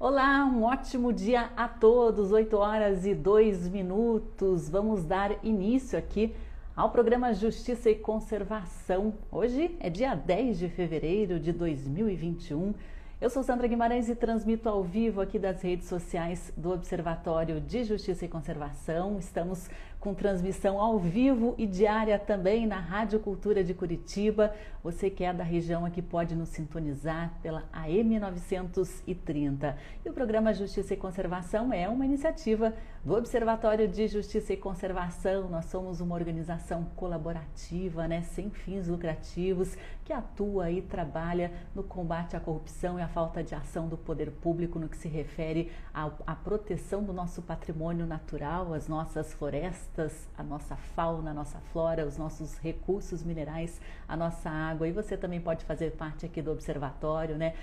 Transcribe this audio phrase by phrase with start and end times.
[0.00, 4.70] Olá, um ótimo dia a todos, 8 horas e 2 minutos.
[4.70, 6.36] Vamos dar início aqui
[6.76, 9.12] ao programa Justiça e Conservação.
[9.28, 12.74] Hoje é dia 10 de fevereiro de 2021.
[13.20, 17.82] Eu sou Sandra Guimarães e transmito ao vivo aqui das redes sociais do Observatório de
[17.82, 19.18] Justiça e Conservação.
[19.18, 19.68] Estamos
[20.00, 24.54] com transmissão ao vivo e diária também na Rádio Cultura de Curitiba.
[24.82, 29.76] Você que é da região aqui pode nos sintonizar pela AM 930.
[30.04, 32.72] E o programa Justiça e Conservação é uma iniciativa
[33.04, 35.48] do Observatório de Justiça e Conservação.
[35.48, 42.36] Nós somos uma organização colaborativa, né, sem fins lucrativos, que atua e trabalha no combate
[42.36, 46.08] à corrupção e à falta de ação do poder público no que se refere à,
[46.24, 51.58] à proteção do nosso patrimônio natural, as nossas florestas florestas, a nossa fauna, a nossa
[51.72, 54.86] flora, os nossos recursos minerais, a nossa água.
[54.86, 57.54] E você também pode fazer parte aqui do observatório, né?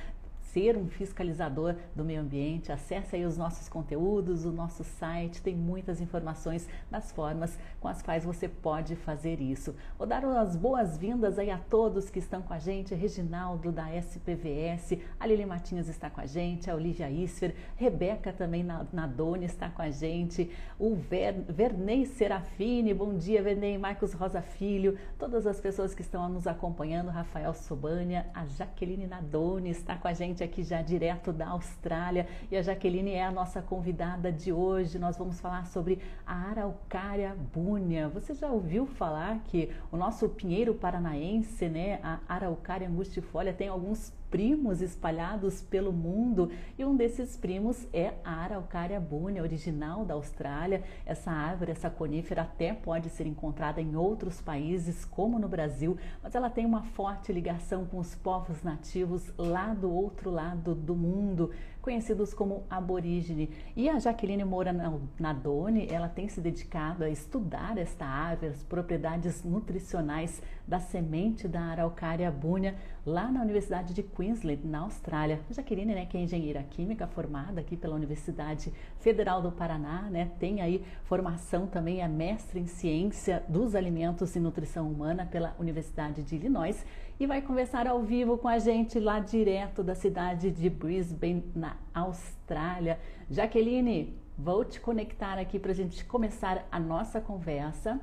[0.55, 5.53] Ser um fiscalizador do meio ambiente, acesse aí os nossos conteúdos, o nosso site, tem
[5.53, 9.75] muitas informações das formas com as quais você pode fazer isso.
[9.97, 14.97] Vou dar as boas-vindas aí a todos que estão com a gente, Reginaldo da SPVS,
[15.19, 19.11] a Lili Martins está com a gente, a Olivia Isfer, Rebeca também na, na
[19.43, 20.49] está com a gente,
[20.79, 26.29] o Ver, Vernei Serafini, bom dia Vernei, Marcos Rosa Filho, todas as pessoas que estão
[26.29, 31.49] nos acompanhando, Rafael Sobania, a Jaqueline Nadone está com a gente aqui já direto da
[31.49, 32.27] Austrália.
[32.49, 34.97] E a Jaqueline é a nossa convidada de hoje.
[34.97, 38.07] Nós vamos falar sobre a araucária búnia.
[38.09, 44.13] Você já ouviu falar que o nosso pinheiro paranaense, né, a araucária angustifolia, tem alguns
[44.35, 50.83] primos espalhados pelo mundo e um desses primos é a Araucaria búnia, original da Austrália.
[51.05, 56.35] Essa árvore, essa conífera até pode ser encontrada em outros países, como no Brasil, mas
[56.35, 61.51] ela tem uma forte ligação com os povos nativos lá do outro lado do mundo
[61.85, 63.51] conhecidos como aborígene.
[63.75, 64.73] E a Jaqueline Moura
[65.19, 71.61] Nadone, ela tem se dedicado a estudar esta árvore, as propriedades nutricionais da semente da
[71.61, 75.41] araucária búnia, lá na Universidade de Queensland, na Austrália.
[75.47, 80.31] A Jaqueline, né, que é engenheira química formada aqui pela Universidade Federal do Paraná, né,
[80.39, 86.23] tem aí formação também, é mestre em ciência dos alimentos e nutrição humana pela Universidade
[86.23, 86.83] de Illinois
[87.19, 91.77] e vai conversar ao vivo com a gente lá direto da cidade de Brisbane, na
[91.93, 92.99] Austrália.
[93.29, 97.99] Jaqueline, vou te conectar aqui para a gente começar a nossa conversa.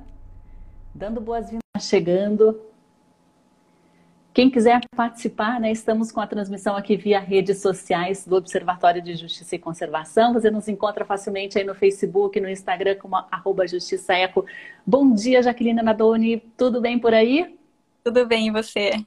[0.93, 2.59] Dando boas-vindas, chegando.
[4.33, 9.13] Quem quiser participar, né, estamos com a transmissão aqui via redes sociais do Observatório de
[9.15, 10.33] Justiça e Conservação.
[10.33, 14.43] Você nos encontra facilmente aí no Facebook, no Instagram, como arroba Justiça Eco.
[14.83, 16.39] Bom dia, Jaqueline Nadoni.
[16.57, 17.59] Tudo bem por aí?
[18.03, 19.05] Tudo bem, e você?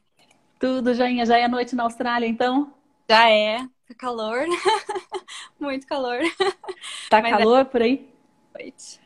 [0.58, 1.26] Tudo, Jainha.
[1.26, 2.72] Já é noite na Austrália, então?
[3.08, 3.58] Já é.
[3.86, 4.46] Tá calor.
[5.60, 6.18] Muito calor.
[7.10, 7.64] Tá Mas é calor é...
[7.64, 8.08] por aí?
[8.58, 9.00] Noite.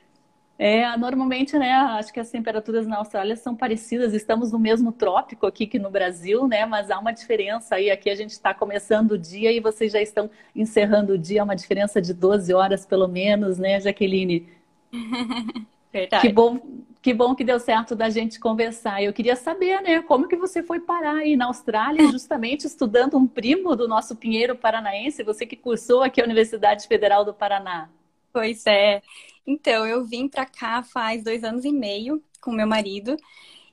[0.57, 5.47] É, normalmente, né, acho que as temperaturas na Austrália são parecidas, estamos no mesmo trópico
[5.47, 9.13] aqui que no Brasil, né, mas há uma diferença aí, aqui a gente está começando
[9.13, 13.09] o dia e vocês já estão encerrando o dia, uma diferença de 12 horas pelo
[13.09, 14.51] menos, né, Jaqueline?
[15.91, 16.27] Verdade.
[16.27, 16.61] Que bom,
[17.03, 19.03] que bom que deu certo da gente conversar.
[19.03, 23.27] Eu queria saber, né, como que você foi parar aí na Austrália, justamente estudando um
[23.27, 27.89] primo do nosso Pinheiro Paranaense, você que cursou aqui a Universidade Federal do Paraná.
[28.33, 29.03] Pois é.
[29.47, 33.17] Então, eu vim para cá faz dois anos e meio com meu marido.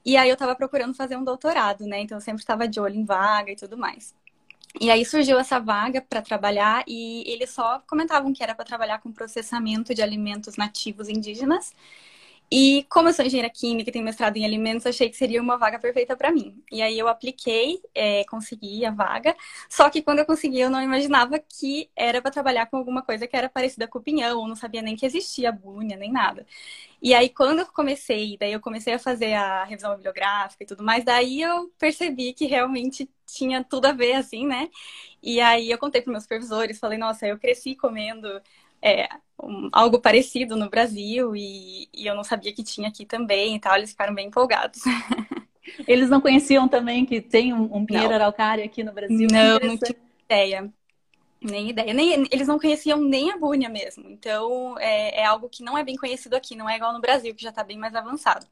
[0.05, 1.99] E aí eu estava procurando fazer um doutorado, né?
[1.99, 4.15] Então eu sempre estava de olho em vaga e tudo mais.
[4.79, 8.99] E aí surgiu essa vaga para trabalhar e eles só comentavam que era para trabalhar
[8.99, 11.73] com processamento de alimentos nativos indígenas.
[12.49, 15.57] E como eu sou engenheira química e tenho mestrado em alimentos, achei que seria uma
[15.57, 16.63] vaga perfeita para mim.
[16.71, 19.35] E aí eu apliquei, é, consegui a vaga.
[19.69, 23.27] Só que quando eu consegui, eu não imaginava que era para trabalhar com alguma coisa
[23.27, 26.45] que era parecida com o pinhão, ou não sabia nem que existia bunha, nem nada.
[27.01, 30.83] E aí quando eu comecei, daí eu comecei a fazer a revisão bibliográfica e tudo
[30.83, 34.69] mais, daí eu percebi que realmente tinha tudo a ver, assim, né?
[35.21, 38.27] E aí eu contei para meus supervisores, falei, nossa, eu cresci comendo
[38.87, 39.09] é,
[39.41, 43.59] um, algo parecido no Brasil e, e, eu não sabia que tinha aqui também e
[43.59, 44.81] tal, eles ficaram bem empolgados.
[45.85, 49.27] Eles não conheciam também que tem um, um pinheiro araucária aqui no Brasil?
[49.29, 50.73] Não, não tinha ideia.
[51.41, 51.93] Nem ideia.
[51.93, 54.09] Nem, eles não conheciam nem a búnia mesmo.
[54.09, 57.35] Então, é, é algo que não é bem conhecido aqui, não é igual no Brasil,
[57.35, 58.47] que já está bem mais avançado.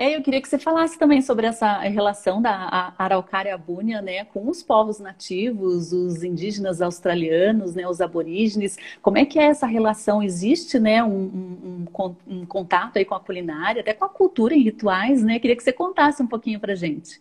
[0.00, 4.48] É, eu queria que você falasse também sobre essa relação da araucária búnia, né, com
[4.48, 8.76] os povos nativos, os indígenas australianos, né, os aborígenes.
[9.02, 10.22] Como é que é essa relação?
[10.22, 14.62] Existe, né, um, um, um contato aí com a culinária, até com a cultura em
[14.62, 15.40] rituais, né?
[15.40, 17.20] Queria que você contasse um pouquinho para gente.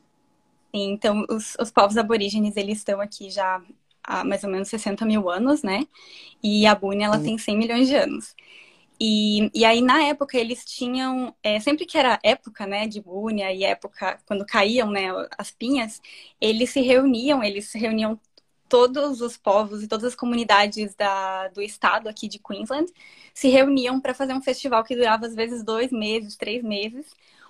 [0.71, 3.59] Sim, então os, os povos aborígenes eles estão aqui já
[4.03, 5.87] há mais ou menos 60 mil anos, né?
[6.43, 8.35] E a búnia, ela tem 100 milhões de anos.
[8.99, 13.53] E, e aí, na época, eles tinham, é, sempre que era época, né, de búnia
[13.53, 15.07] e época, quando caíam, né,
[15.37, 16.01] as pinhas,
[16.41, 18.19] eles se reuniam, eles se reuniam
[18.67, 22.91] todos os povos e todas as comunidades da, do estado aqui de Queensland
[23.33, 27.05] se reuniam para fazer um festival que durava às vezes dois meses, três meses,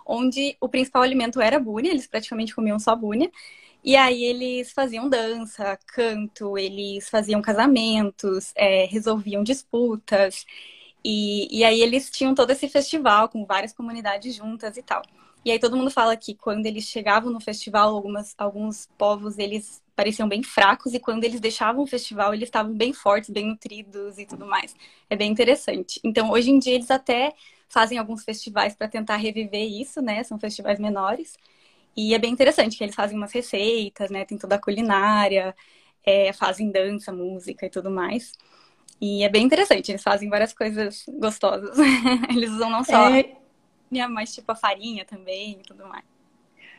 [0.06, 3.32] onde o principal alimento era búnia, eles praticamente comiam só búnia,
[3.84, 10.46] e aí eles faziam dança, canto, eles faziam casamentos, é, resolviam disputas,
[11.10, 15.02] e, e aí eles tinham todo esse festival com várias comunidades juntas e tal.
[15.46, 19.82] E aí todo mundo fala que quando eles chegavam no festival, algumas, alguns povos eles
[19.96, 24.18] pareciam bem fracos e quando eles deixavam o festival, eles estavam bem fortes, bem nutridos
[24.18, 24.76] e tudo mais.
[25.10, 25.98] É bem interessante.
[26.04, 27.34] Então, hoje em dia eles até
[27.70, 30.22] fazem alguns festivais para tentar reviver isso, né?
[30.26, 31.38] São festivais menores.
[31.96, 34.26] E é bem interessante que eles fazem umas receitas, né?
[34.26, 35.56] Tem toda a culinária,
[36.06, 38.34] é, fazem dança, música e tudo mais.
[39.00, 41.78] E é bem interessante, eles fazem várias coisas gostosas.
[42.30, 43.38] eles usam não só é...
[44.10, 46.06] mas tipo a farinha também e tudo mais.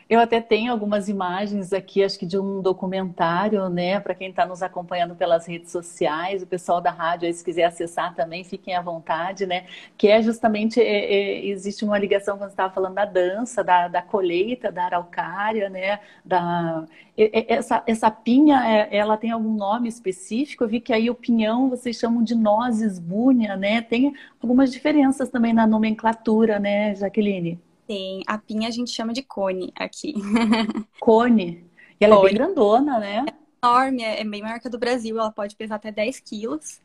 [0.09, 4.43] Eu até tenho algumas imagens aqui, acho que de um documentário, né, para quem está
[4.43, 8.75] nos acompanhando pelas redes sociais, o pessoal da rádio, aí, se quiser acessar também, fiquem
[8.75, 12.95] à vontade, né, que é justamente, é, é, existe uma ligação, quando você estava falando
[12.95, 16.85] da dança, da, da colheita, da araucária, né, da,
[17.15, 20.63] essa, essa pinha, é, ela tem algum nome específico?
[20.63, 24.11] Eu vi que aí o pinhão vocês chamam de nozes búnia, né, tem
[24.41, 27.59] algumas diferenças também na nomenclatura, né, Jaqueline?
[27.89, 28.21] Tem.
[28.27, 30.13] A pinha a gente chama de cone aqui.
[31.01, 31.67] Cone.
[31.99, 32.27] E ela cone.
[32.27, 33.25] é bem grandona, né?
[33.27, 35.17] É enorme, é bem maior que a do Brasil.
[35.17, 36.79] Ela pode pesar até 10 quilos.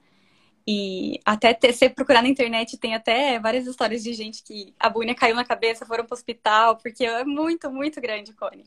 [0.67, 4.89] E até ter, se procurar na internet, tem até várias histórias de gente que a
[4.89, 8.65] bunha caiu na cabeça, foram pro hospital, porque é muito, muito grande o cone.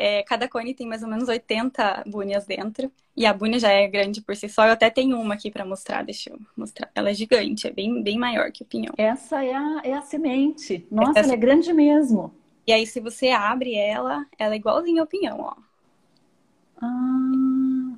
[0.00, 2.90] É, cada cone tem mais ou menos 80 bunhas dentro.
[3.16, 4.64] E a bunha já é grande por si só.
[4.64, 6.04] Eu até tenho uma aqui para mostrar.
[6.04, 6.88] Deixa eu mostrar.
[6.94, 8.94] Ela é gigante, é bem, bem maior que o pinhão.
[8.96, 10.86] Essa é a, é a semente.
[10.88, 11.20] Nossa, Essa...
[11.30, 12.32] ela é grande mesmo.
[12.64, 15.54] E aí, se você abre ela, ela é igualzinha ao pinhão, ó.
[16.80, 17.96] Ah.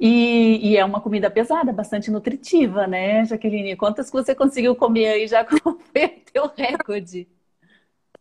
[0.00, 3.76] E, e, é uma comida pesada, bastante nutritiva, né, Jaqueline?
[3.76, 5.78] Quantas que você conseguiu comer aí já com o
[6.32, 7.28] teu recorde?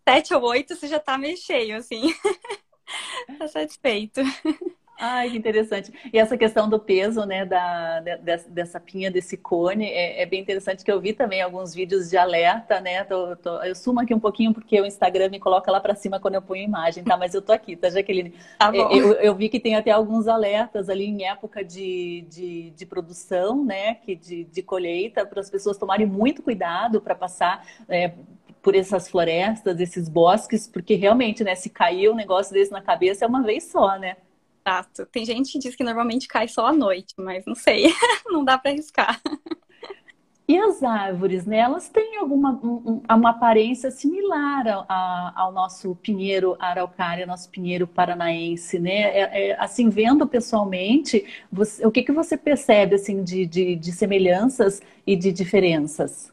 [0.08, 2.14] Sete ou oito, você já tá meio cheio, assim.
[3.40, 4.22] tá satisfeito.
[5.00, 5.92] Ai, que interessante.
[6.14, 8.00] E essa questão do peso, né, da,
[8.48, 12.16] dessa pinha, desse cone, é, é, bem interessante que eu vi também alguns vídeos de
[12.16, 13.04] alerta, né?
[13.04, 16.20] Tô, tô, eu sumo aqui um pouquinho porque o Instagram me coloca lá para cima
[16.20, 17.18] quando eu ponho imagem, tá?
[17.18, 18.34] Mas eu tô aqui, tá, Jaqueline?
[18.58, 18.90] Tá bom.
[18.92, 23.66] Eu, eu vi que tem até alguns alertas ali em época de, de, de produção,
[23.66, 28.14] né, que de, de colheita, para as pessoas tomarem muito cuidado para passar é,
[28.64, 33.26] por essas florestas, esses bosques, porque realmente, né, se cair um negócio desse na cabeça
[33.26, 34.16] é uma vez só, né?
[34.66, 35.06] Exato.
[35.08, 37.94] Tem gente que diz que normalmente cai só à noite, mas não sei,
[38.26, 39.22] não dá para arriscar.
[40.48, 41.58] E as árvores, né?
[41.58, 44.86] Elas têm alguma um, uma aparência similar ao,
[45.36, 49.18] ao, nosso pinheiro araucária, nosso pinheiro paranaense, né?
[49.18, 53.92] É, é, assim, vendo pessoalmente, você, o que, que você percebe assim de, de, de
[53.92, 56.33] semelhanças e de diferenças?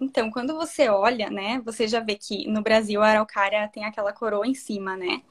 [0.00, 4.12] Então, quando você olha, né, você já vê que no Brasil a araucária tem aquela
[4.12, 5.22] coroa em cima, né?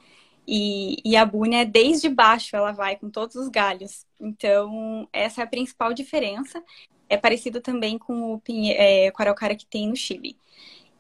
[0.48, 4.06] E, e a búnia é desde baixo, ela vai com todos os galhos.
[4.20, 6.64] Então, essa é a principal diferença.
[7.10, 10.38] É parecido também com o, é, com a araucária que tem no Chile.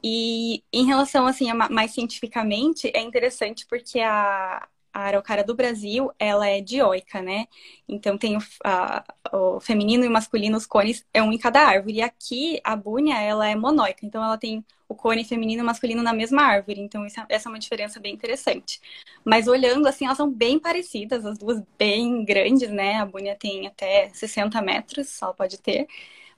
[0.04, 6.12] E em relação, assim, a, mais cientificamente, é interessante porque a, a araucária do Brasil,
[6.20, 7.48] ela é dioica, né?
[7.88, 11.62] Então tem o, a, o, feminino e o masculino, os cones é um em cada
[11.62, 11.96] árvore.
[11.96, 16.04] E aqui a búnia, ela é monóica, então ela tem o cone feminino e masculino
[16.04, 16.80] na mesma árvore.
[16.80, 18.80] Então isso, essa é uma diferença bem interessante.
[19.26, 22.98] Mas olhando assim, elas são bem parecidas, as duas bem grandes, né?
[22.98, 25.88] A búnia tem até 60 metros, ela pode ter.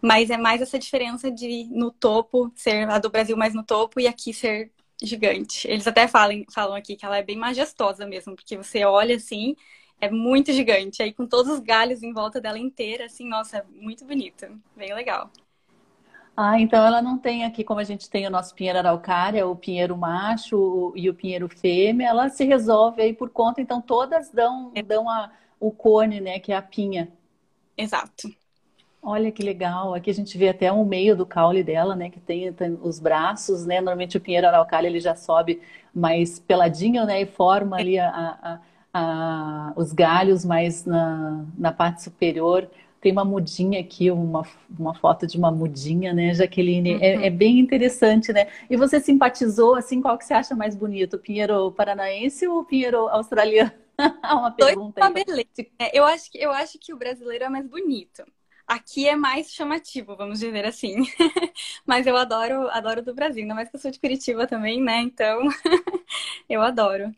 [0.01, 3.99] Mas é mais essa diferença de no topo ser a do Brasil mais no topo
[3.99, 4.71] e aqui ser
[5.01, 5.67] gigante.
[5.67, 9.55] Eles até falam, falam aqui que ela é bem majestosa mesmo, porque você olha assim,
[9.99, 11.03] é muito gigante.
[11.03, 14.51] Aí com todos os galhos em volta dela inteira, assim, nossa, é muito bonita.
[14.75, 15.31] Bem legal.
[16.37, 19.55] Ah, então ela não tem aqui, como a gente tem o nosso pinheiro araucária, o
[19.55, 24.71] pinheiro macho e o pinheiro fêmea, ela se resolve aí por conta, então todas dão,
[24.85, 27.09] dão a, o cone, né, que é a pinha.
[27.77, 28.29] Exato.
[29.07, 29.93] Olha que legal.
[29.93, 32.09] Aqui a gente vê até o meio do caule dela, né?
[32.09, 33.75] Que tem, tem, os braços, né?
[33.75, 35.61] Normalmente o pinheiro araucária ele já sobe
[35.93, 37.21] mais peladinho, né?
[37.21, 38.59] E forma ali a, a,
[38.91, 42.67] a, os galhos mais na, na parte superior.
[42.99, 44.41] Tem uma mudinha aqui, uma,
[44.79, 46.93] uma foto de uma mudinha, né, Jaqueline?
[46.93, 47.21] É, uhum.
[47.21, 48.47] É, é, bem interessante, né?
[48.67, 51.17] E você simpatizou, assim, qual que você acha mais bonito?
[51.17, 53.71] O pinheiro paranaense ou o pinheiro australiano?
[54.33, 55.23] uma pergunta Dois aí.
[55.25, 55.69] Beleza.
[55.77, 58.23] É, eu, acho que, eu acho que o brasileiro é mais bonito.
[58.67, 61.03] Aqui é mais chamativo, vamos dizer assim.
[61.85, 65.01] Mas eu adoro, adoro do Brasil, ainda mais que eu sou de Curitiba também, né?
[65.01, 65.41] Então,
[66.49, 67.13] eu adoro.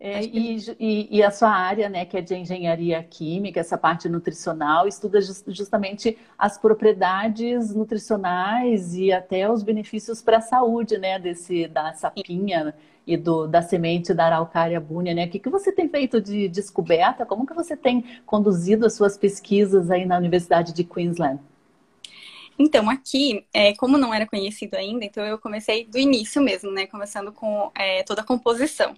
[0.00, 4.08] É, e, e, e, a sua área, né, que é de engenharia química, essa parte
[4.08, 11.18] nutricional, estuda just, justamente as propriedades nutricionais e até os benefícios para a saúde, né,
[11.18, 12.72] desse, da sapinha
[13.08, 15.24] e do, da semente da araucária búnia, né?
[15.24, 17.24] O que, que você tem feito de descoberta?
[17.24, 21.40] Como que você tem conduzido as suas pesquisas aí na Universidade de Queensland?
[22.58, 26.86] Então, aqui, é, como não era conhecido ainda, então eu comecei do início mesmo, né?
[26.86, 28.94] Começando com é, toda a composição.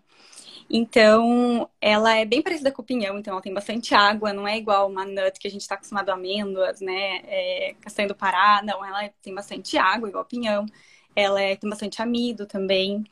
[0.68, 4.58] Então, ela é bem parecida com o pinhão, então ela tem bastante água, não é
[4.58, 7.20] igual uma nut que a gente está acostumado a amêndoas, né?
[7.26, 10.66] É, castanha do Pará, não, ela tem bastante água, igual pinhão.
[11.14, 13.04] Ela é, tem bastante amido também.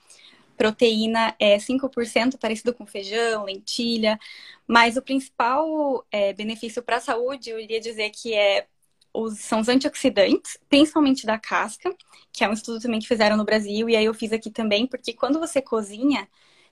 [0.59, 4.19] Proteína é 5%, parecido com feijão, lentilha.
[4.67, 8.67] Mas o principal é, benefício para a saúde, eu iria dizer que é
[9.15, 11.95] os, são os antioxidantes, principalmente da casca,
[12.33, 14.87] que é um estudo também que fizeram no Brasil, e aí eu fiz aqui também,
[14.87, 16.29] porque quando você cozinha,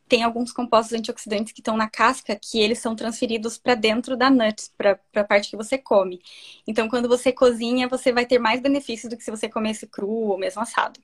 [0.09, 4.31] tem alguns compostos antioxidantes que estão na casca que eles são transferidos para dentro da
[4.31, 6.21] nut, para a parte que você come.
[6.67, 10.09] Então, quando você cozinha, você vai ter mais benefícios do que se você comesse cru
[10.09, 11.01] ou mesmo assado.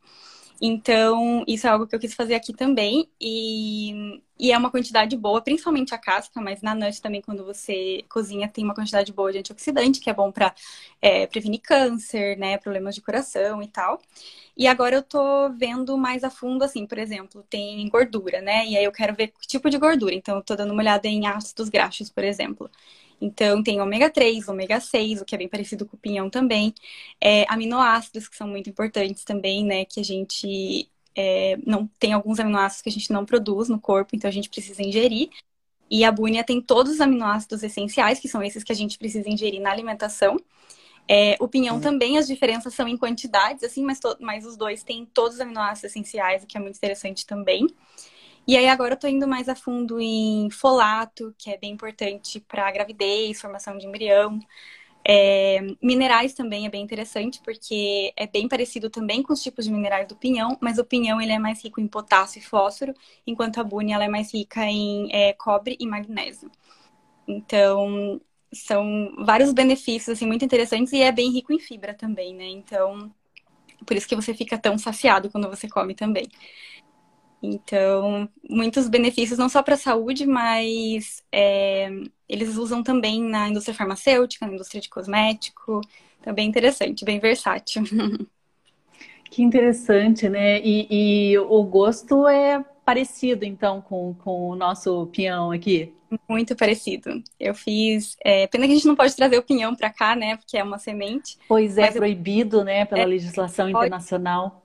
[0.65, 3.11] Então, isso é algo que eu quis fazer aqui também.
[3.21, 8.05] E, e é uma quantidade boa, principalmente a casca, mas na nut também, quando você
[8.09, 10.55] cozinha, tem uma quantidade boa de antioxidante, que é bom para
[11.01, 12.59] é, prevenir câncer, né?
[12.59, 14.01] Problemas de coração e tal.
[14.57, 18.67] E agora eu tô vendo mais a fundo, assim, por exemplo, tem gordura, né?
[18.67, 20.15] E aí eu quero ver que tipo de gordura.
[20.15, 22.71] Então, eu tô dando uma olhada em ácidos graxos, por exemplo.
[23.23, 26.75] Então, tem ômega 3, ômega 6, o que é bem parecido com o pinhão também.
[27.21, 29.85] É, aminoácidos, que são muito importantes também, né?
[29.85, 34.17] Que a gente é, não tem alguns aminoácidos que a gente não produz no corpo,
[34.17, 35.31] então a gente precisa ingerir.
[35.89, 39.29] E a búnia tem todos os aminoácidos essenciais, que são esses que a gente precisa
[39.29, 40.37] ingerir na alimentação.
[41.07, 45.07] É, o pinhão também, as diferenças são em quantidades, assim, mas, mas os dois têm
[45.07, 47.69] todos os aminoácidos essenciais, o que é muito interessante também.
[48.47, 52.41] E aí agora eu tô indo mais a fundo em folato, que é bem importante
[52.41, 54.41] para gravidez, formação de embrião.
[55.05, 59.73] É, minerais também é bem interessante, porque é bem parecido também com os tipos de
[59.73, 62.95] minerais do pinhão, mas o pinhão ele é mais rico em potássio e fósforo,
[63.27, 66.51] enquanto a búnia ela é mais rica em é, cobre e magnésio.
[67.27, 68.21] Então,
[68.53, 72.47] são vários benefícios assim muito interessantes e é bem rico em fibra também, né?
[72.49, 73.13] Então,
[73.87, 76.29] por isso que você fica tão saciado quando você come também.
[77.43, 81.91] Então, muitos benefícios não só para a saúde, mas é,
[82.29, 85.81] eles usam também na indústria farmacêutica, na indústria de cosmético.
[86.21, 87.83] Então, bem interessante, bem versátil.
[89.33, 90.61] Que interessante, né?
[90.61, 95.91] E, e o gosto é parecido, então, com, com o nosso pinhão aqui?
[96.29, 97.23] Muito parecido.
[97.41, 98.15] Eu fiz.
[98.23, 100.37] É, pena que a gente não pode trazer o pinhão para cá, né?
[100.37, 101.39] Porque é uma semente.
[101.49, 102.65] Pois é, proibido, eu...
[102.65, 102.85] né?
[102.85, 103.87] Pela é, legislação pode...
[103.87, 104.63] internacional.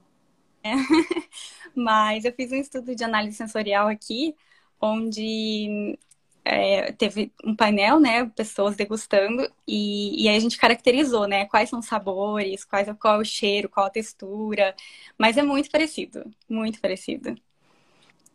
[0.62, 0.72] É.
[1.74, 4.34] Mas eu fiz um estudo de análise sensorial aqui,
[4.80, 5.98] onde
[6.44, 11.68] é, teve um painel, né, pessoas degustando, e, e aí a gente caracterizou, né, quais
[11.68, 14.74] são os sabores, quais, qual é o cheiro, qual a textura,
[15.18, 17.36] mas é muito parecido, muito parecido.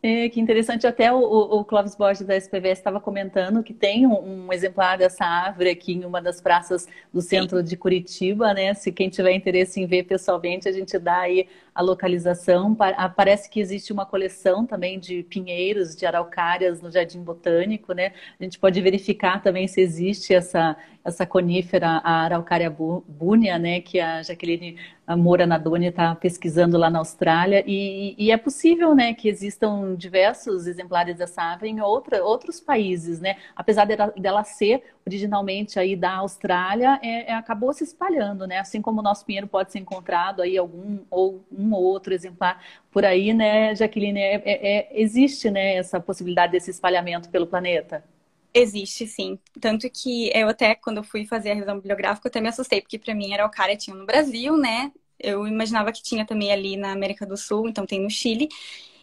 [0.06, 4.44] É, que interessante, até o, o Clóvis Borges da SPVS estava comentando que tem um,
[4.44, 7.64] um, exemplar dessa árvore aqui em uma das praças do centro Sim.
[7.64, 8.74] de Curitiba, né?
[8.74, 12.76] Se quem tiver interesse em ver pessoalmente, a gente dá aí a localização.
[12.78, 18.12] Ah, parece que existe uma coleção também de pinheiros, de araucárias no Jardim Botânico, né?
[18.38, 23.80] A gente pode verificar também se existe essa, essa conífera, a araucária búnia, né?
[23.80, 24.76] Que a Jaqueline
[25.16, 30.66] Moura Nadoni está pesquisando lá na Austrália e, e, é possível, né, que existam diversos
[30.66, 33.36] exemplares dessa ave em outra, outros países, né?
[33.54, 38.58] Apesar dela, dela ser originalmente aí da Austrália, é, é, acabou se espalhando, né?
[38.58, 42.62] Assim como o nosso pinheiro pode ser encontrado aí algum ou um ou outro exemplar
[42.90, 44.20] por aí, né, Jaqueline?
[44.20, 48.04] É, é, é existe, né, essa possibilidade desse espalhamento pelo planeta?
[48.52, 49.38] Existe, sim.
[49.60, 52.80] Tanto que eu até, quando eu fui fazer a revisão bibliográfica, eu até me assustei,
[52.80, 54.92] porque para mim era o cara tinha no Brasil, né?
[55.18, 58.48] Eu imaginava que tinha também ali na América do Sul, então tem no Chile.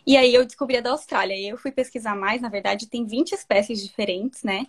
[0.06, 1.36] E aí eu descobri a da Austrália.
[1.36, 4.66] E eu fui pesquisar mais, na verdade, tem 20 espécies diferentes, né?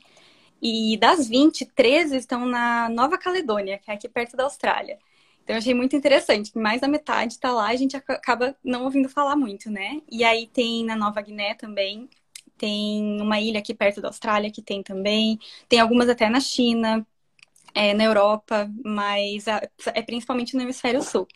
[0.60, 4.98] E das 20, 13 estão na Nova Caledônia, que é aqui perto da Austrália.
[5.42, 9.08] Então eu achei muito interessante, mais da metade está lá, a gente acaba não ouvindo
[9.08, 10.00] falar muito, né?
[10.10, 12.08] E aí tem na Nova Guiné também,
[12.56, 17.04] tem uma ilha aqui perto da Austrália que tem também, tem algumas até na China,
[17.74, 19.60] é, na Europa, mas a,
[19.94, 21.26] é principalmente no hemisfério sul.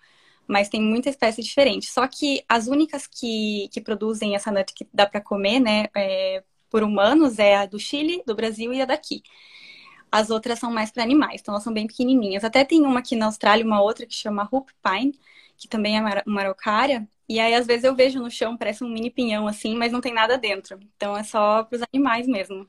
[0.49, 1.87] Mas tem muita espécie diferente.
[1.89, 6.45] Só que as únicas que, que produzem essa nut que dá para comer, né, é,
[6.71, 9.23] por humanos é a do Chile, do Brasil e a daqui.
[10.17, 12.45] As outras são mais para animais, então elas são bem pequenininhas.
[12.45, 15.19] Até tem uma aqui na Austrália, uma outra que chama Hoop Pine,
[15.57, 17.09] que também é uma araucária.
[17.29, 20.01] E aí, às vezes, eu vejo no chão, parece um mini pinhão assim, mas não
[20.01, 20.79] tem nada dentro.
[20.97, 22.67] Então é só para os animais mesmo.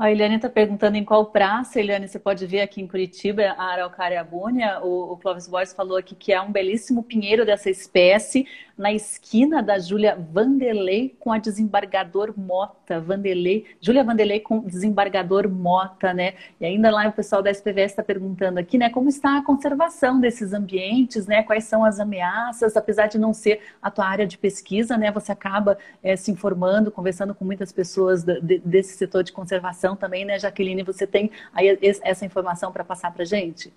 [0.00, 3.64] A Eliane está perguntando em qual praça, Eliane, você pode ver aqui em Curitiba, a
[3.64, 4.80] Araucária abúnia.
[4.82, 8.46] O, o Clóvis Borges falou aqui que é um belíssimo pinheiro dessa espécie,
[8.78, 12.98] na esquina da Júlia Vanderlei com a desembargador Mota.
[12.98, 16.32] Vanderlei, Júlia Vanderlei com desembargador Mota, né?
[16.58, 20.18] E ainda lá o pessoal da SPVS está perguntando aqui, né, como está a conservação
[20.18, 21.42] desses ambientes, né?
[21.42, 25.12] Quais são as ameaças, apesar de não ser a tua área de pesquisa, né?
[25.12, 30.24] Você acaba é, se informando, conversando com muitas pessoas de, desse setor de conservação também,
[30.24, 30.82] né, Jaqueline?
[30.82, 33.72] Você tem aí essa informação para passar para gente?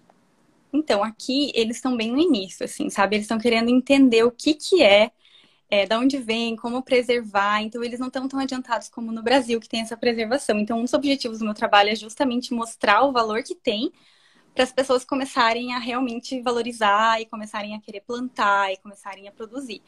[0.71, 3.15] Então, aqui eles estão bem no início, assim, sabe?
[3.15, 5.11] Eles estão querendo entender o que que é,
[5.69, 7.61] é, da onde vem, como preservar.
[7.61, 10.59] Então, eles não estão tão adiantados como no Brasil, que tem essa preservação.
[10.59, 13.91] Então, um dos objetivos do meu trabalho é justamente mostrar o valor que tem
[14.53, 19.31] para as pessoas começarem a realmente valorizar e começarem a querer plantar e começarem a
[19.31, 19.81] produzir.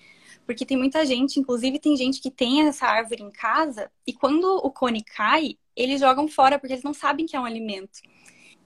[0.46, 4.46] Porque tem muita gente, inclusive tem gente que tem essa árvore em casa e quando
[4.46, 8.02] o cone cai, eles jogam fora porque eles não sabem que é um alimento.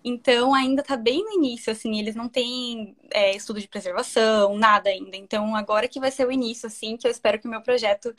[0.04, 4.90] Então, ainda está bem no início, assim, eles não têm é, estudo de preservação, nada
[4.90, 5.18] ainda.
[5.18, 8.14] Então, agora que vai ser o início, assim, que eu espero que o meu projeto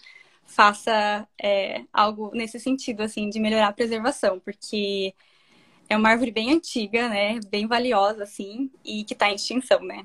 [0.45, 5.14] faça é, algo nesse sentido, assim, de melhorar a preservação, porque
[5.88, 10.02] é uma árvore bem antiga, né, bem valiosa, assim, e que está em extinção, né.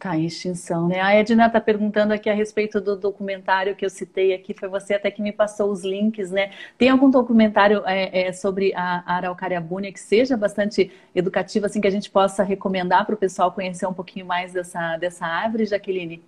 [0.00, 0.98] Está em extinção, né?
[1.02, 4.94] A Edna está perguntando aqui a respeito do documentário que eu citei aqui, foi você
[4.94, 6.52] até que me passou os links, né?
[6.78, 11.82] Tem algum documentário é, é, sobre a, a araucária búnia que seja bastante educativo, assim,
[11.82, 15.66] que a gente possa recomendar para o pessoal conhecer um pouquinho mais dessa, dessa árvore,
[15.66, 16.22] Jaqueline?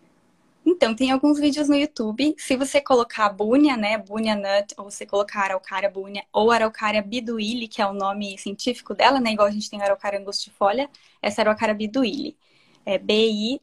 [0.67, 2.35] Então, tem alguns vídeos no YouTube.
[2.37, 7.67] Se você colocar Búnia, né, Búnia nut, ou você colocar Araucária búnia, ou Araucária biduíli,
[7.67, 10.91] que é o nome científico dela, né, igual a gente tem Araucária angustifolia,
[11.23, 12.37] essa é Araucária biduíli.
[12.85, 13.63] É B-I-D-W-I-L-L-I.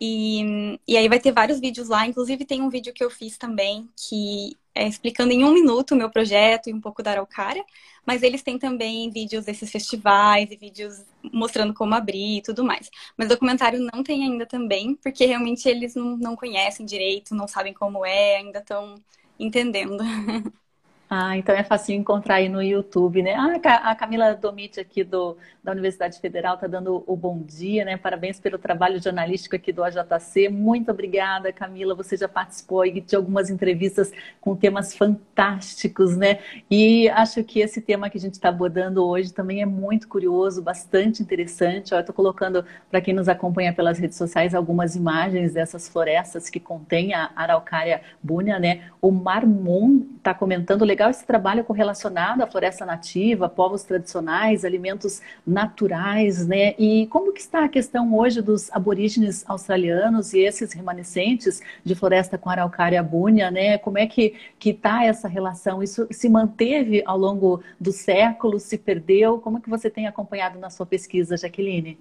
[0.00, 3.36] E, e aí vai ter vários vídeos lá, inclusive tem um vídeo que eu fiz
[3.36, 7.62] também, que é explicando em um minuto o meu projeto e um pouco da Araucária,
[8.06, 12.90] mas eles têm também vídeos desses festivais e vídeos mostrando como abrir e tudo mais.
[13.16, 17.74] Mas documentário não tem ainda também, porque realmente eles não, não conhecem direito, não sabem
[17.74, 18.94] como é, ainda estão
[19.38, 20.02] entendendo.
[21.12, 23.34] Ah, então é fácil encontrar aí no YouTube, né?
[23.34, 27.96] Ah, a Camila Domit aqui do, da Universidade Federal está dando o bom dia, né?
[27.96, 30.48] Parabéns pelo trabalho jornalístico aqui do AJC.
[30.48, 31.96] Muito obrigada, Camila.
[31.96, 36.38] Você já participou de algumas entrevistas com temas fantásticos, né?
[36.70, 40.62] E acho que esse tema que a gente está abordando hoje também é muito curioso,
[40.62, 41.92] bastante interessante.
[41.92, 47.14] Estou colocando para quem nos acompanha pelas redes sociais algumas imagens dessas florestas que contêm
[47.14, 48.84] a araucária búnia, né?
[49.02, 56.46] O Marmon está comentando legal esse trabalho correlacionado à floresta nativa, povos tradicionais, alimentos naturais,
[56.46, 56.74] né?
[56.78, 62.36] E como que está a questão hoje dos aborígenes australianos e esses remanescentes de floresta
[62.36, 63.78] com araucária búnia, né?
[63.78, 65.82] Como é que que está essa relação?
[65.82, 68.64] Isso se manteve ao longo dos séculos?
[68.64, 69.38] Se perdeu?
[69.38, 71.98] Como que você tem acompanhado na sua pesquisa, Jaqueline?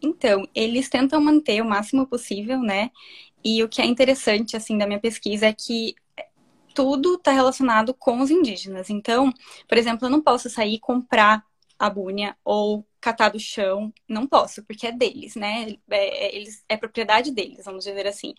[0.00, 2.90] Então, eles tentam manter o máximo possível, né?
[3.44, 5.94] E o que é interessante, assim, da minha pesquisa é que
[6.76, 8.90] tudo está relacionado com os indígenas.
[8.90, 9.32] Então,
[9.66, 11.42] por exemplo, eu não posso sair comprar
[11.78, 15.76] a búnia ou catar do chão, não posso, porque é deles, né?
[15.90, 18.34] É, é, eles, é propriedade deles, vamos dizer assim.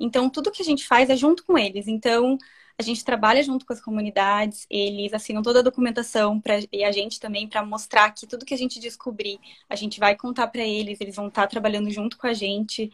[0.00, 1.86] Então, tudo que a gente faz é junto com eles.
[1.86, 2.38] Então,
[2.78, 6.92] a gente trabalha junto com as comunidades, eles assinam toda a documentação pra, e a
[6.92, 10.62] gente também para mostrar que tudo que a gente descobrir, a gente vai contar para
[10.62, 12.90] eles, eles vão estar tá trabalhando junto com a gente.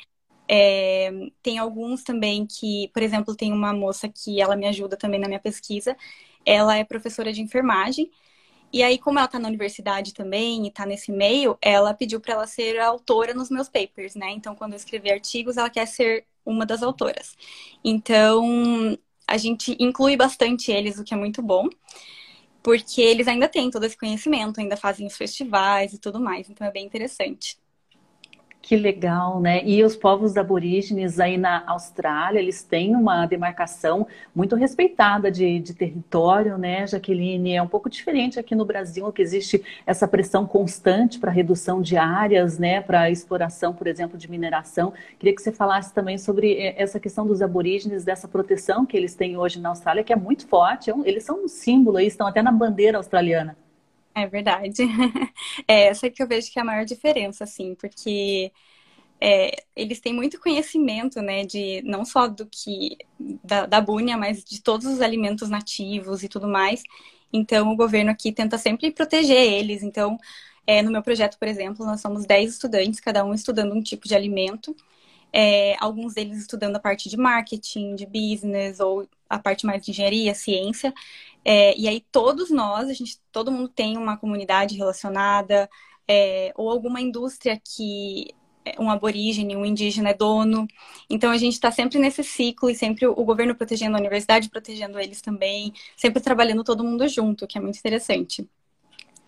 [0.49, 1.11] É,
[1.43, 5.29] tem alguns também que, por exemplo, tem uma moça que ela me ajuda também na
[5.29, 5.97] minha pesquisa.
[6.45, 8.11] Ela é professora de enfermagem.
[8.73, 12.35] E aí, como ela está na universidade também e está nesse meio, ela pediu para
[12.35, 14.31] ela ser autora nos meus papers, né?
[14.31, 17.37] Então, quando eu escrever artigos, ela quer ser uma das autoras.
[17.85, 21.69] Então, a gente inclui bastante eles, o que é muito bom,
[22.63, 26.51] porque eles ainda têm todo esse conhecimento, ainda fazem os festivais e tudo mais.
[26.51, 27.59] Então, é bem interessante.
[28.61, 29.65] Que legal, né?
[29.65, 35.73] E os povos aborígenes aí na Austrália, eles têm uma demarcação muito respeitada de, de,
[35.73, 37.55] território, né, Jaqueline?
[37.55, 41.97] É um pouco diferente aqui no Brasil, que existe essa pressão constante para redução de
[41.97, 44.93] áreas, né, para exploração, por exemplo, de mineração.
[45.19, 49.15] Queria que você falasse também sobre eh, essa questão dos aborígenes, dessa proteção que eles
[49.15, 50.91] têm hoje na Austrália, que é muito forte.
[50.91, 53.57] É eles são um símbolo aí, estão até na bandeira australiana.
[54.23, 54.83] É verdade.
[55.69, 58.53] É essa que eu vejo que é a maior diferença, assim, porque
[59.21, 62.99] é, eles têm muito conhecimento, né, de não só do que
[63.45, 63.85] da, da
[64.19, 66.83] mas de todos os alimentos nativos e tudo mais.
[67.33, 69.83] Então, o governo aqui tenta sempre proteger eles.
[69.83, 70.19] Então,
[70.67, 74.09] é, no meu projeto, por exemplo, nós somos 10 estudantes, cada um estudando um tipo
[74.09, 74.75] de alimento.
[75.33, 79.91] É, alguns deles estudando a parte de marketing, de business, ou a parte mais de
[79.91, 80.93] engenharia, ciência.
[81.45, 85.69] É, e aí, todos nós, a gente, todo mundo tem uma comunidade relacionada,
[86.09, 88.35] é, ou alguma indústria que
[88.79, 90.67] um aborígene, um indígena é dono.
[91.09, 94.99] Então a gente está sempre nesse ciclo e sempre o governo protegendo a universidade, protegendo
[94.99, 98.49] eles também, sempre trabalhando todo mundo junto, que é muito interessante.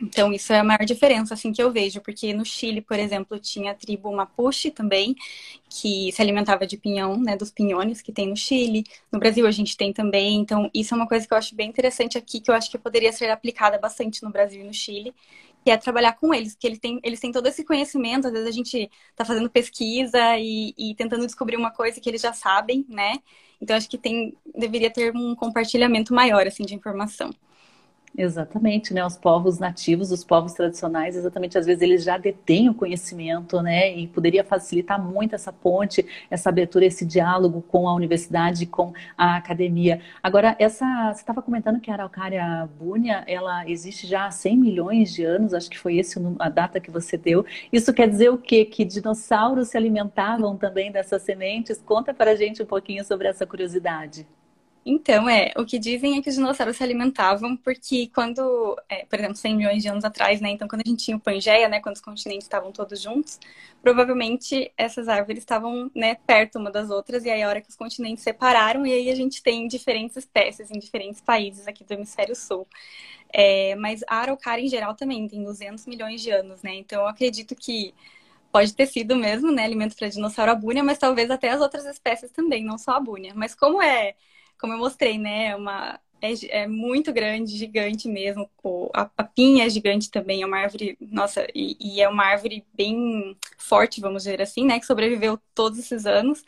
[0.02, 3.38] Então, isso é a maior diferença, assim, que eu vejo, porque no Chile, por exemplo,
[3.38, 5.14] tinha a tribo Mapuche também,
[5.68, 8.84] que se alimentava de pinhão, né, dos pinhões que tem no Chile.
[9.12, 11.68] No Brasil a gente tem também, então isso é uma coisa que eu acho bem
[11.68, 15.14] interessante aqui, que eu acho que poderia ser aplicada bastante no Brasil e no Chile,
[15.64, 18.48] que é trabalhar com eles, porque eles têm, eles têm todo esse conhecimento, às vezes
[18.48, 22.86] a gente está fazendo pesquisa e, e, tentando descobrir uma coisa que eles já sabem,
[22.88, 23.18] né?
[23.60, 27.30] Então acho que tem, deveria ter um compartilhamento maior, assim, de informação.
[28.18, 29.04] Exatamente, né?
[29.06, 33.96] Os povos nativos, os povos tradicionais, exatamente, às vezes eles já detêm o conhecimento, né?
[33.96, 39.36] E poderia facilitar muito essa ponte, essa abertura, esse diálogo com a universidade, com a
[39.36, 40.00] academia.
[40.22, 45.14] Agora, essa, você estava comentando que a Araucária búnia, ela existe já há 100 milhões
[45.14, 47.46] de anos, acho que foi esse a data que você deu.
[47.72, 48.64] Isso quer dizer o quê?
[48.64, 51.80] Que dinossauros se alimentavam também dessas sementes?
[51.80, 54.26] Conta para a gente um pouquinho sobre essa curiosidade.
[54.84, 59.18] Então, é, o que dizem é que os dinossauros se alimentavam porque quando, é, por
[59.18, 61.80] exemplo, 100 milhões de anos atrás, né, então quando a gente tinha o Pangeia, né,
[61.80, 63.38] quando os continentes estavam todos juntos,
[63.82, 67.76] provavelmente essas árvores estavam, né, perto uma das outras, e aí a hora que os
[67.76, 72.34] continentes separaram, e aí a gente tem diferentes espécies em diferentes países aqui do hemisfério
[72.34, 72.66] sul.
[73.32, 77.08] É, mas a araucária em geral também tem 200 milhões de anos, né, então eu
[77.08, 77.94] acredito que
[78.52, 81.86] pode ter sido mesmo, né, alimento para dinossauro a búnia, mas talvez até as outras
[81.86, 83.32] espécies também, não só a búnia.
[83.34, 84.14] Mas como é
[84.60, 85.48] como eu mostrei, né?
[85.48, 88.48] É uma, é, é, muito grande, gigante mesmo.
[88.94, 92.64] A, a, pinha é gigante também, é uma árvore, nossa, e, e, é uma árvore
[92.74, 94.78] bem forte, vamos dizer assim, né?
[94.78, 96.44] Que sobreviveu todos esses anos.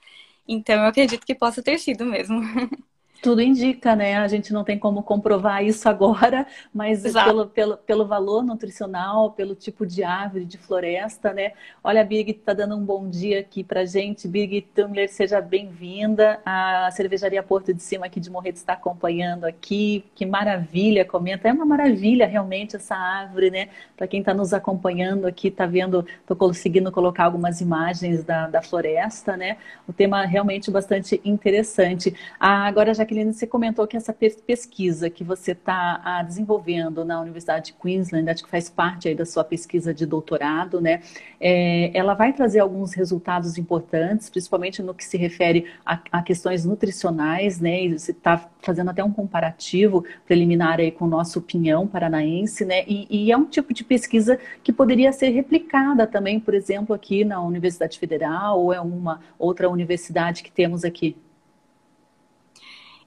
[0.46, 2.40] Então eu acredito que possa ter sido mesmo.
[3.22, 4.16] Tudo indica, né?
[4.16, 9.54] A gente não tem como comprovar isso agora, mas pelo, pelo, pelo valor nutricional, pelo
[9.54, 11.52] tipo de árvore, de floresta, né?
[11.85, 14.26] Olha, a Birgit está dando um bom dia aqui pra gente.
[14.26, 16.40] Birgit Tumler, seja bem-vinda.
[16.44, 20.04] A Cervejaria Porto de Cima aqui de Morretes está acompanhando aqui.
[20.16, 21.46] Que maravilha, comenta.
[21.46, 23.68] É uma maravilha realmente essa árvore, né?
[23.96, 28.61] Para quem está nos acompanhando aqui, está vendo, estou conseguindo colocar algumas imagens da, da
[28.61, 29.58] floresta, né?
[29.87, 32.16] O tema realmente bastante interessante.
[32.40, 37.20] Ah, agora, já Jacqueline, você comentou que essa pesquisa que você está ah, desenvolvendo na
[37.20, 41.03] Universidade de Queensland, acho que faz parte aí da sua pesquisa de doutorado, né?
[41.38, 46.64] É, ela vai trazer alguns resultados importantes, principalmente no que se refere a, a questões
[46.64, 47.85] nutricionais, né?
[47.85, 52.85] E você está fazendo até um comparativo preliminar aí com o nosso pinhão paranaense, né?
[52.87, 57.25] E, e é um tipo de pesquisa que poderia ser replicada também, por exemplo, aqui
[57.25, 61.16] na Universidade Federal ou é uma outra universidade que temos aqui.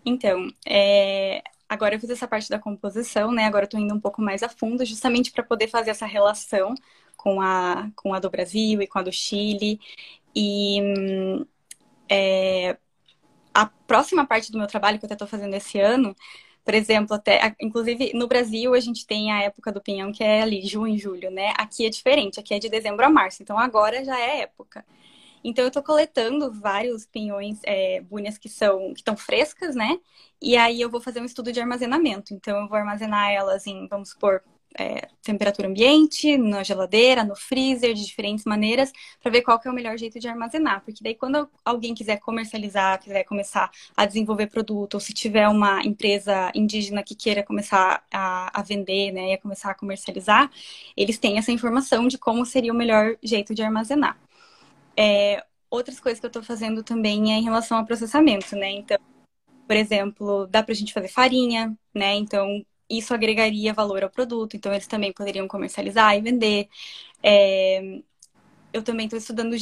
[0.06, 1.42] Então, é...
[1.68, 3.46] agora eu fiz essa parte da composição, né?
[3.46, 6.76] Agora eu tô indo um pouco mais a fundo, justamente para poder fazer essa relação
[7.18, 9.80] com a, com a do Brasil e com a do Chile.
[10.36, 10.80] E
[12.10, 12.78] é...
[13.54, 16.16] a próxima parte do meu trabalho, que eu até estou fazendo esse ano,
[16.66, 20.42] por exemplo, até, inclusive no Brasil a gente tem a época do pinhão que é
[20.42, 21.54] ali, junho, julho, né?
[21.58, 24.84] Aqui é diferente, aqui é de dezembro a março, então agora já é época.
[25.48, 30.00] Então eu estou coletando vários pinhões, é, bunhas que são que estão frescas, né?
[30.42, 32.34] E aí eu vou fazer um estudo de armazenamento.
[32.34, 34.42] Então eu vou armazenar elas em, vamos supor,
[34.78, 39.72] é, temperatura ambiente, na geladeira, no freezer, de diferentes maneiras, para ver qual que é
[39.72, 40.82] o melhor jeito de armazenar.
[40.84, 45.82] Porque daí, quando alguém quiser comercializar, quiser começar a desenvolver produto, ou se tiver uma
[45.84, 50.52] empresa indígena que queira começar a, a vender, né, e a começar a comercializar,
[50.98, 54.25] eles têm essa informação de como seria o melhor jeito de armazenar.
[54.98, 58.72] É, outras coisas que eu estou fazendo também é em relação ao processamento, né?
[58.72, 58.98] Então,
[59.68, 62.16] por exemplo, dá para a gente fazer farinha, né?
[62.16, 66.70] Então, isso agregaria valor ao produto, então eles também poderiam comercializar e vender.
[67.24, 68.02] É,
[68.74, 69.56] eu também estou estudando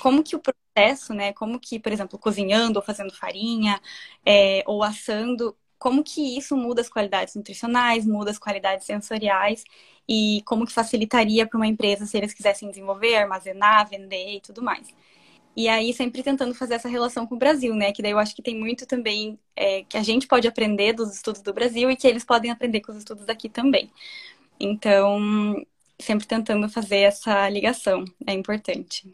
[0.00, 1.32] como que o processo, né?
[1.32, 3.80] Como que, por exemplo, cozinhando ou fazendo farinha,
[4.24, 9.64] é, ou assando, como que isso muda as qualidades nutricionais, muda as qualidades sensoriais
[10.08, 14.62] e como que facilitaria para uma empresa se eles quisessem desenvolver, armazenar, vender e tudo
[14.62, 14.88] mais.
[15.56, 17.92] E aí sempre tentando fazer essa relação com o Brasil, né?
[17.92, 21.14] Que daí eu acho que tem muito também é, que a gente pode aprender dos
[21.14, 23.90] estudos do Brasil e que eles podem aprender com os estudos daqui também.
[24.60, 25.64] Então,
[25.98, 29.10] sempre tentando fazer essa ligação, é importante.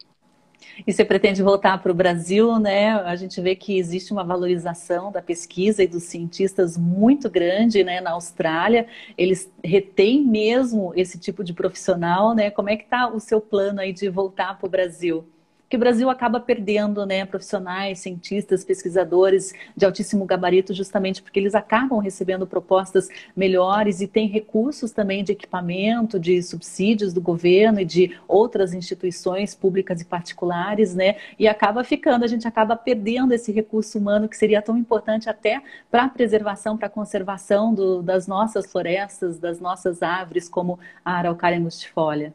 [0.85, 2.93] E você pretende voltar para o Brasil, né?
[2.93, 8.01] A gente vê que existe uma valorização da pesquisa e dos cientistas muito grande, né?
[8.01, 12.49] Na Austrália, eles retêm mesmo esse tipo de profissional, né?
[12.51, 15.32] Como é que está o seu plano aí de voltar para o Brasil?
[15.73, 21.55] Que o Brasil acaba perdendo né, profissionais, cientistas, pesquisadores de altíssimo gabarito, justamente porque eles
[21.55, 27.85] acabam recebendo propostas melhores e têm recursos também de equipamento, de subsídios do governo e
[27.85, 31.15] de outras instituições públicas e particulares, né?
[31.39, 35.59] E acaba ficando, a gente acaba perdendo esse recurso humano que seria tão importante até
[35.89, 41.13] para a preservação, para a conservação do, das nossas florestas, das nossas árvores, como a
[41.13, 42.31] araucária angustifolia.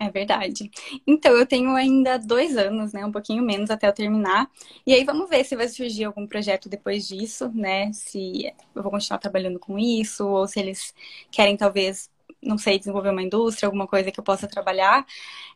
[0.00, 0.70] É verdade.
[1.04, 3.04] Então, eu tenho ainda dois anos, né?
[3.04, 4.48] Um pouquinho menos até eu terminar.
[4.86, 7.92] E aí vamos ver se vai surgir algum projeto depois disso, né?
[7.92, 8.44] Se
[8.76, 10.94] eu vou continuar trabalhando com isso, ou se eles
[11.32, 12.08] querem talvez,
[12.40, 15.04] não sei, desenvolver uma indústria, alguma coisa que eu possa trabalhar.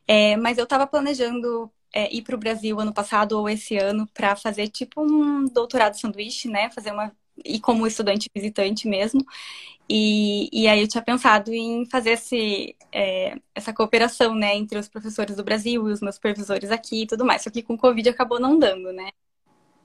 [0.06, 4.08] É, mas eu estava planejando é, ir para o Brasil ano passado ou esse ano
[4.14, 6.70] para fazer tipo um doutorado sanduíche, né?
[6.70, 7.12] Fazer uma
[7.44, 9.24] e como estudante visitante mesmo.
[9.88, 14.88] E, e aí eu tinha pensado em fazer esse, é, essa cooperação, né, entre os
[14.88, 17.42] professores do Brasil e os meus supervisores aqui e tudo mais.
[17.42, 19.10] Só que com o Covid acabou não dando, né?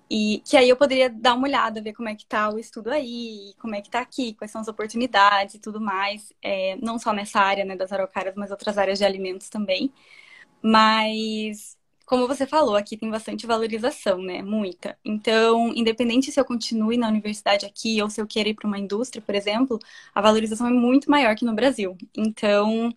[0.09, 2.89] E que aí eu poderia dar uma olhada, ver como é que tá o estudo
[2.89, 6.33] aí, como é que tá aqui, quais são as oportunidades e tudo mais.
[6.41, 9.91] É, não só nessa área, né, das araucárias, mas outras áreas de alimentos também.
[10.61, 11.76] Mas
[12.07, 14.41] como você falou, aqui tem bastante valorização, né?
[14.41, 14.97] Muita.
[15.03, 18.79] Então, independente se eu continue na universidade aqui ou se eu queira ir para uma
[18.79, 19.77] indústria, por exemplo,
[20.15, 21.97] a valorização é muito maior que no Brasil.
[22.15, 22.93] Então,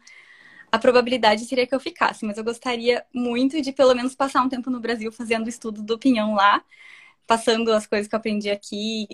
[0.71, 4.49] a probabilidade seria que eu ficasse, mas eu gostaria muito de pelo menos passar um
[4.49, 6.63] tempo no Brasil fazendo o estudo do pinhão lá,
[7.27, 9.09] passando as coisas que eu aprendi aqui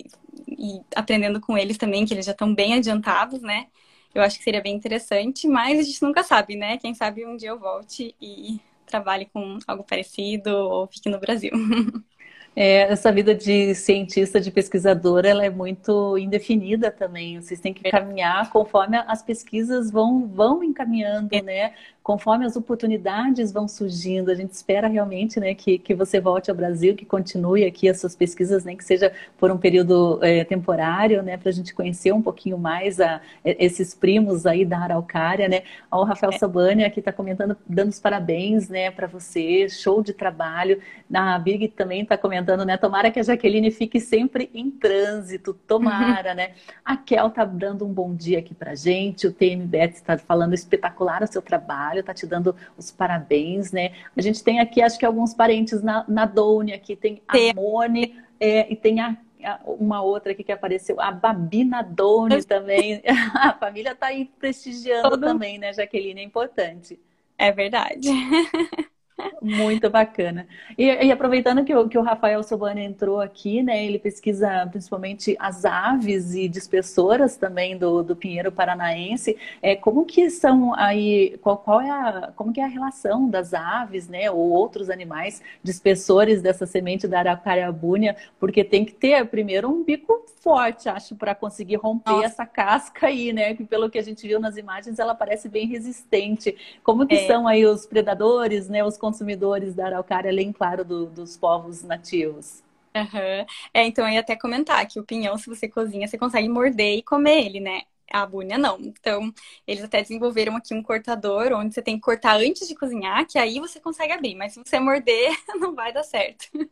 [0.47, 3.65] e aprendendo com eles também, que eles já estão bem adiantados, né?
[4.13, 6.77] Eu acho que seria bem interessante, mas a gente nunca sabe, né?
[6.77, 11.51] Quem sabe um dia eu volte e trabalhe com algo parecido ou fique no Brasil.
[12.59, 17.39] É, essa vida de cientista, de pesquisadora, ela é muito indefinida também.
[17.39, 21.41] Vocês têm que caminhar conforme as pesquisas vão, vão encaminhando, é.
[21.43, 21.75] né?
[22.07, 26.55] Conforme as oportunidades vão surgindo, a gente espera realmente né, que, que você volte ao
[26.55, 31.21] Brasil, que continue aqui as suas pesquisas, nem que seja por um período é, temporário,
[31.21, 35.63] né, para a gente conhecer um pouquinho mais a, esses primos aí da Araucária, né?
[35.91, 36.37] O Rafael é.
[36.37, 40.79] Sabani aqui está comentando, dando os parabéns, né, para você, show de trabalho.
[41.13, 46.33] A Birgit também está comentando, né, tomara que a Jaqueline fique sempre em trânsito, tomara,
[46.33, 46.51] né?
[46.85, 51.21] A Kel está dando um bom dia aqui para gente, o TMBet está falando espetacular
[51.21, 53.93] o seu trabalho, trabalho, tá te dando os parabéns, né?
[54.15, 58.15] A gente tem aqui, acho que alguns parentes na, na Doni, aqui tem a Mone
[58.39, 59.17] é, e tem a
[59.65, 63.01] uma outra aqui que apareceu, a Babina Doni também.
[63.35, 65.21] A família está aí prestigiando Todo...
[65.21, 66.19] também, né, Jaqueline?
[66.19, 66.99] É importante.
[67.37, 68.09] É verdade.
[69.41, 70.47] Muito bacana.
[70.77, 73.83] E, e, aproveitando que o, que o Rafael Sobani entrou aqui, né?
[73.83, 79.35] Ele pesquisa principalmente as aves e dispersoras também do, do Pinheiro Paranaense.
[79.61, 83.53] É, como que são aí, qual, qual é a, como que é a relação das
[83.53, 84.29] aves, né?
[84.29, 88.15] Ou outros animais dispersores dessa semente da araucariabúnia?
[88.39, 92.25] Porque tem que ter primeiro um bico forte, acho, para conseguir romper Nossa.
[92.25, 93.53] essa casca aí, né?
[93.53, 96.55] Que pelo que a gente viu nas imagens, ela parece bem resistente.
[96.83, 97.27] Como que é.
[97.27, 98.83] são aí os predadores, né?
[98.83, 102.61] Os consumidores da araucária, além, claro, do, dos povos nativos.
[102.93, 103.45] Uhum.
[103.73, 106.97] É, então eu ia até comentar que o pinhão, se você cozinha, você consegue morder
[106.97, 107.83] e comer ele, né?
[108.11, 108.79] A abúnia não.
[108.79, 109.33] Então,
[109.65, 113.37] eles até desenvolveram aqui um cortador onde você tem que cortar antes de cozinhar, que
[113.37, 114.35] aí você consegue abrir.
[114.35, 116.47] Mas se você morder, não vai dar certo.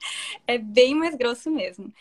[0.48, 1.92] É bem mais grosso mesmo.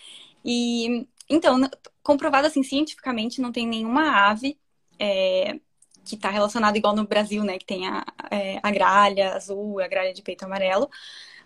[0.45, 1.61] E então,
[2.03, 4.59] comprovado assim cientificamente, não tem nenhuma ave
[4.99, 5.59] é,
[6.05, 7.59] que está relacionado igual no Brasil, né?
[7.59, 10.89] Que tem a, é, a gralha azul, a gralha de peito amarelo.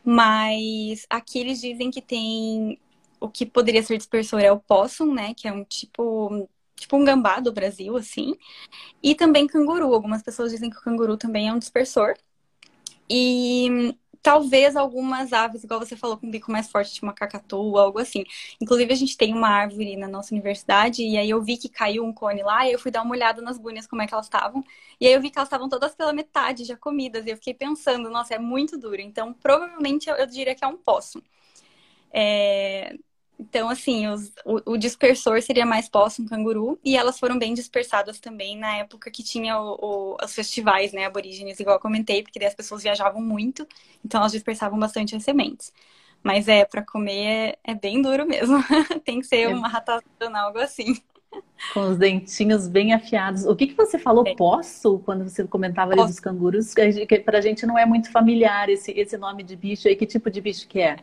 [0.05, 2.79] Mas aqui eles dizem que tem
[3.21, 5.35] o que poderia ser dispersor é o possum, né?
[5.35, 8.35] Que é um tipo tipo um gambá do Brasil, assim.
[9.03, 9.93] E também canguru.
[9.95, 12.15] Algumas pessoas dizem que o canguru também é um dispersor.
[13.11, 17.83] E talvez algumas aves, igual você falou, com um bico mais forte, tipo uma cacatua,
[17.83, 18.25] algo assim.
[18.61, 22.05] Inclusive, a gente tem uma árvore na nossa universidade, e aí eu vi que caiu
[22.05, 24.27] um cone lá, e eu fui dar uma olhada nas bunhas, como é que elas
[24.27, 24.63] estavam.
[25.01, 27.55] E aí eu vi que elas estavam todas pela metade já comidas, e eu fiquei
[27.55, 29.01] pensando, nossa, é muito duro.
[29.01, 31.23] Então, provavelmente, eu, eu diria que é um poço.
[32.13, 32.97] É...
[33.39, 38.19] Então, assim, os, o, o, dispersor seria mais possum, canguru, e elas foram bem dispersadas
[38.19, 42.39] também na época que tinha o, o, os festivais, né, aborígenes, igual eu comentei, porque
[42.39, 43.67] daí as pessoas viajavam muito,
[44.05, 45.73] então elas dispersavam bastante as sementes.
[46.21, 48.59] Mas é, para comer é, é, bem duro mesmo.
[49.05, 49.49] Tem que ser é.
[49.49, 50.97] uma ratazana, algo assim.
[51.73, 53.45] Com os dentinhos bem afiados.
[53.45, 54.35] O que, que você falou, é.
[54.35, 56.75] poço, quando você comentava ali dos cangurus?
[56.75, 59.95] Que pra gente não é muito familiar esse, esse nome de bicho aí.
[59.95, 60.97] Que tipo de bicho que é?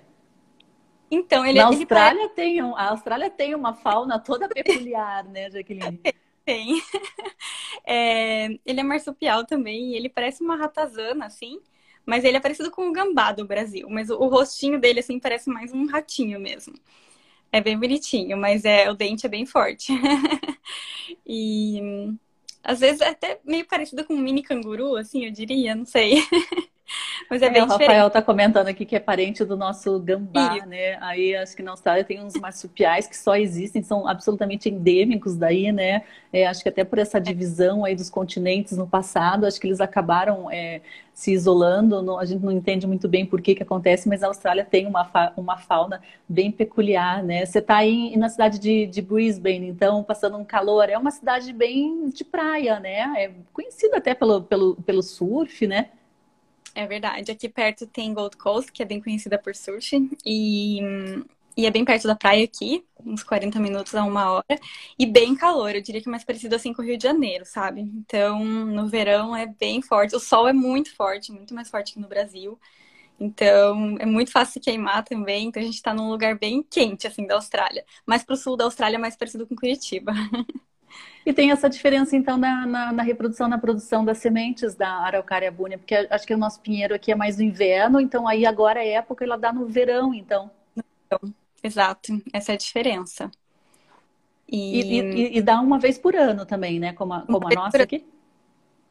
[1.15, 2.29] Então, ele Na Austrália ele...
[2.29, 5.99] tem um, a Austrália tem uma fauna toda peculiar, né, Jaqueline?
[6.43, 6.81] Tem.
[7.87, 11.59] É, ele é marsupial também, e ele parece uma ratazana, assim,
[12.03, 15.19] mas ele é parecido com o gambá do Brasil, mas o, o rostinho dele, assim,
[15.19, 16.73] parece mais um ratinho mesmo.
[17.51, 19.93] É bem bonitinho, mas é, o dente é bem forte.
[21.27, 22.09] e
[22.63, 26.15] às vezes é até meio parecido com um mini canguru, assim, eu diria, não sei.
[27.29, 27.87] Mas é, é bem o diferente.
[27.87, 30.67] Rafael está comentando aqui que é parente do nosso gambá, Isso.
[30.67, 30.97] né?
[31.01, 35.71] Aí acho que na Austrália tem uns marsupiais que só existem, são absolutamente endêmicos daí,
[35.71, 36.03] né?
[36.31, 39.81] É, acho que até por essa divisão aí dos continentes no passado, acho que eles
[39.81, 40.81] acabaram é,
[41.13, 42.01] se isolando.
[42.01, 44.85] Não, a gente não entende muito bem por que que acontece, mas a Austrália tem
[44.85, 47.45] uma, fa uma fauna bem peculiar, né?
[47.45, 50.89] Você está aí na cidade de, de Brisbane, então passando um calor.
[50.89, 53.13] É uma cidade bem de praia, né?
[53.17, 55.89] É conhecida até pelo, pelo, pelo surf, né?
[56.75, 57.31] É verdade.
[57.31, 60.09] Aqui perto tem Gold Coast, que é bem conhecida por sushi.
[60.25, 60.79] E,
[61.55, 64.59] e é bem perto da praia aqui, uns 40 minutos a uma hora.
[64.99, 67.45] E bem calor, eu diria que é mais parecido assim com o Rio de Janeiro,
[67.45, 67.79] sabe?
[67.81, 70.15] Então, no verão é bem forte.
[70.15, 72.59] O sol é muito forte, muito mais forte que no Brasil.
[73.19, 75.47] Então, é muito fácil se queimar também.
[75.47, 77.85] Então, a gente está num lugar bem quente, assim, da Austrália.
[78.05, 80.13] Mais para o sul da Austrália, mais parecido com Curitiba.
[81.25, 85.51] E tem essa diferença, então, na, na, na, reprodução, na produção das sementes da araucária
[85.51, 88.83] búnia, porque acho que o nosso pinheiro aqui é mais no inverno, então aí agora
[88.83, 90.51] é época, ela dá no verão, então.
[91.63, 93.31] Exato, essa é a diferença.
[94.47, 94.81] E...
[94.81, 96.93] E, e, e dá uma vez por ano também, né?
[96.93, 98.05] Como a, como a nossa aqui?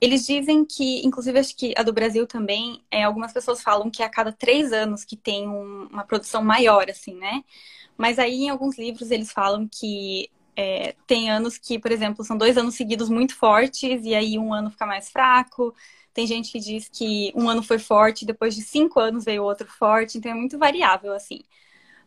[0.01, 4.03] Eles dizem que, inclusive acho que a do Brasil também, é, algumas pessoas falam que
[4.03, 7.45] a cada três anos que tem um, uma produção maior, assim, né?
[7.97, 12.37] Mas aí em alguns livros eles falam que é, tem anos que, por exemplo, são
[12.37, 15.75] dois anos seguidos muito fortes e aí um ano fica mais fraco.
[16.13, 19.67] Tem gente que diz que um ano foi forte, depois de cinco anos veio outro
[19.69, 21.41] forte, então é muito variável, assim.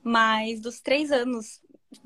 [0.03, 1.61] Mas dos três anos,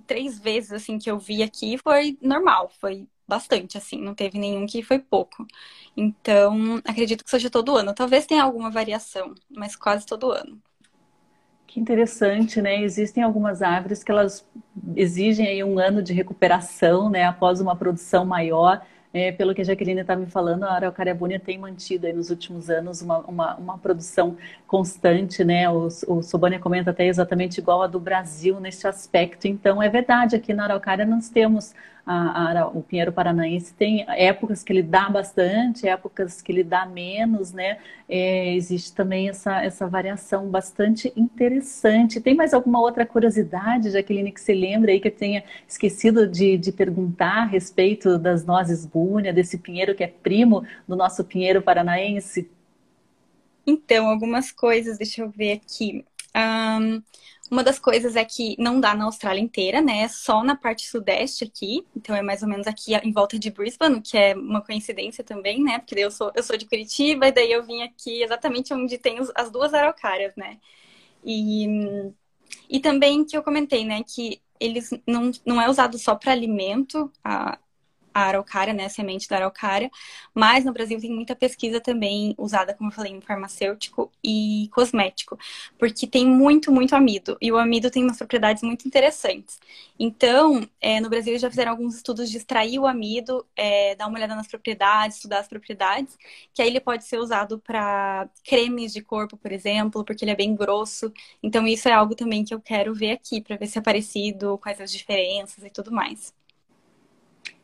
[0.08, 4.66] três vezes, assim, que eu vi aqui, foi normal, foi bastante, assim, não teve nenhum
[4.68, 5.46] que foi pouco.
[5.96, 7.94] Então, acredito que seja todo ano.
[7.96, 10.62] Talvez tenha alguma variação, mas quase todo ano.
[11.72, 12.82] Que interessante, né?
[12.82, 14.46] Existem algumas árvores que elas
[14.94, 17.24] exigem aí um ano de recuperação, né?
[17.24, 18.86] Após uma produção maior.
[19.14, 22.30] É, pelo que a Jaqueline está me falando, a Araucária Búnia tem mantido aí nos
[22.30, 24.36] últimos anos uma, uma, uma produção
[24.68, 25.70] constante, né?
[25.70, 29.48] O, o Sobania comenta até exatamente igual a do Brasil neste aspecto.
[29.48, 31.74] Então, é verdade, aqui na Araucária nós temos
[32.06, 36.86] a, a, o Pinheiro Paranaense tem épocas que ele dá bastante, épocas que ele dá
[36.86, 37.78] menos, né?
[38.10, 42.20] É, existe também essa, essa variação bastante interessante.
[42.20, 46.58] Tem mais alguma outra curiosidade, Jaqueline, que você lembra aí que eu tenha esquecido de,
[46.58, 51.62] de perguntar a respeito das nozes búnia, desse pinheiro que é primo do nosso Pinheiro
[51.62, 52.50] Paranaense?
[53.66, 56.04] Então, algumas coisas, deixa eu ver aqui.
[56.36, 57.02] Um,
[57.52, 60.04] uma das coisas é que não dá na Austrália inteira, né?
[60.04, 61.86] É só na parte sudeste aqui.
[61.94, 65.62] Então é mais ou menos aqui em volta de Brisbane, que é uma coincidência também,
[65.62, 65.80] né?
[65.80, 69.20] Porque eu sou, eu sou de Curitiba e daí eu vim aqui exatamente onde tem
[69.20, 70.60] os, as duas araucárias, né?
[71.26, 71.68] E,
[72.70, 74.02] e também que eu comentei, né?
[74.04, 77.60] Que eles não, não é usado só para alimento, a,
[78.14, 79.90] a araucária, né, a semente da araucária,
[80.34, 85.38] mas no Brasil tem muita pesquisa também usada, como eu falei, em farmacêutico e cosmético,
[85.78, 89.60] porque tem muito, muito amido, e o amido tem umas propriedades muito interessantes.
[90.00, 94.18] Então, é, no Brasil já fizeram alguns estudos de extrair o amido, é, dar uma
[94.18, 96.18] olhada nas propriedades, estudar as propriedades,
[96.54, 100.36] que aí ele pode ser usado para cremes de corpo, por exemplo, porque ele é
[100.36, 101.12] bem grosso.
[101.42, 104.58] Então, isso é algo também que eu quero ver aqui, para ver se é parecido,
[104.60, 106.34] quais as diferenças e tudo mais.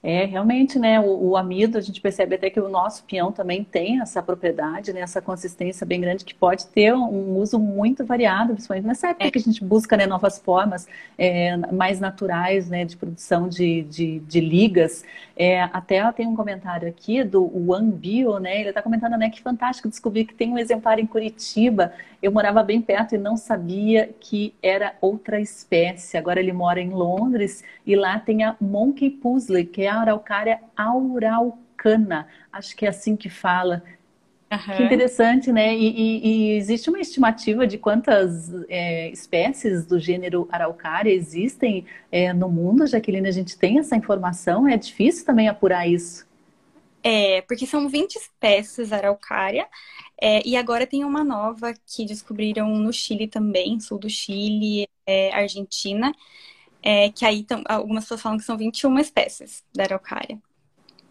[0.10, 3.62] É, realmente, né, o, o, amido, a gente percebe até que o nosso peão também
[3.62, 8.54] tem essa propriedade, né, essa consistência bem grande que pode ter um uso muito variado,
[8.54, 9.32] principalmente nessa época é.
[9.32, 14.20] que a gente busca, né, novas formas é, mais naturais, né, de produção de, de,
[14.20, 15.04] de ligas.
[15.36, 19.41] É, até tem um comentário aqui do One Bio, né, ele está comentando, né, que
[19.41, 21.91] fantástico descobrir que tem um exemplar em Curitiba,
[22.22, 26.17] eu morava bem perto e não sabia que era outra espécie.
[26.17, 30.60] Agora ele mora em Londres e lá tem a Monkey Puzzle, que é a araucária
[30.75, 32.27] auraucana.
[32.52, 33.83] Acho que é assim que fala.
[34.52, 34.77] Uhum.
[34.77, 35.75] Que interessante, né?
[35.75, 42.31] E, e, e, existe uma estimativa de quantas é, espécies do gênero araucária existem é,
[42.31, 43.27] no mundo, Jaqueline?
[43.27, 44.67] A gente tem essa informação?
[44.67, 46.25] É difícil também apurar isso.
[47.04, 49.67] É, porque são 20 espécies araucária,
[50.19, 55.33] é, e agora tem uma nova que descobriram no Chile também, sul do Chile, é,
[55.33, 56.12] Argentina,
[56.88, 60.42] é, que aí algumas pessoas falam que são 21 espécies da araucária.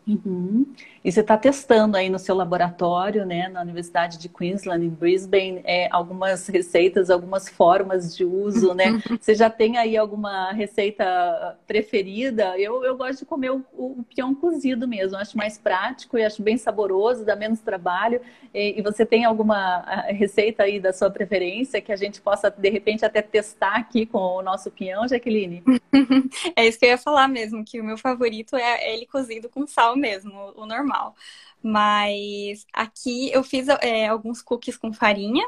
[0.06, 0.64] Uhum.
[1.04, 5.62] E você está testando aí no seu laboratório, né, na Universidade de Queensland, em Brisbane,
[5.64, 9.02] é, algumas receitas, algumas formas de uso, né?
[9.20, 12.56] Você já tem aí alguma receita preferida?
[12.56, 16.40] Eu, eu gosto de comer o, o peão cozido mesmo, acho mais prático e acho
[16.40, 18.20] bem saboroso, dá menos trabalho.
[18.54, 22.70] E, e, você tem alguma receita aí da sua preferência que a gente possa, de
[22.70, 25.64] repente, até testar aqui com o nosso pinhão, Jaqueline?
[26.54, 29.66] é isso que eu ia falar mesmo, que o meu favorito é ele cozido com
[29.66, 31.14] sal mesmo, o normal.
[31.62, 35.46] Mas aqui eu fiz é, alguns cookies com farinha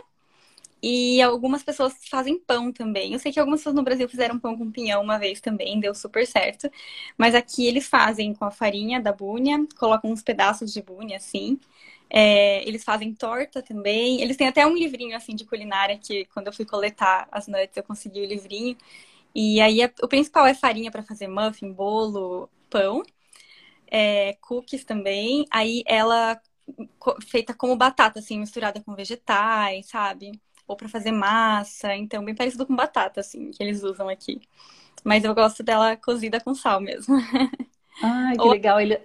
[0.83, 3.13] e algumas pessoas fazem pão também.
[3.13, 5.95] Eu sei que algumas pessoas no Brasil fizeram pão com pinhão uma vez também, deu
[5.95, 6.71] super certo.
[7.17, 11.59] Mas aqui eles fazem com a farinha da búnia, colocam uns pedaços de búnia assim.
[12.11, 14.21] É, eles fazem torta também.
[14.21, 17.77] Eles têm até um livrinho assim de culinária que quando eu fui coletar as nuts
[17.77, 18.77] eu consegui o livrinho.
[19.35, 23.03] E aí o principal é farinha para fazer muffin, bolo, pão
[23.91, 25.45] é, cookies também.
[25.51, 26.41] Aí ela
[27.26, 30.32] feita como batata, assim, misturada com vegetais, sabe?
[30.66, 31.95] Ou para fazer massa.
[31.95, 34.41] Então, bem parecido com batata, assim, que eles usam aqui.
[35.05, 37.16] Mas eu gosto dela cozida com sal mesmo.
[38.03, 38.51] Ai, que Ou...
[38.51, 38.80] legal.
[38.80, 39.01] Ele...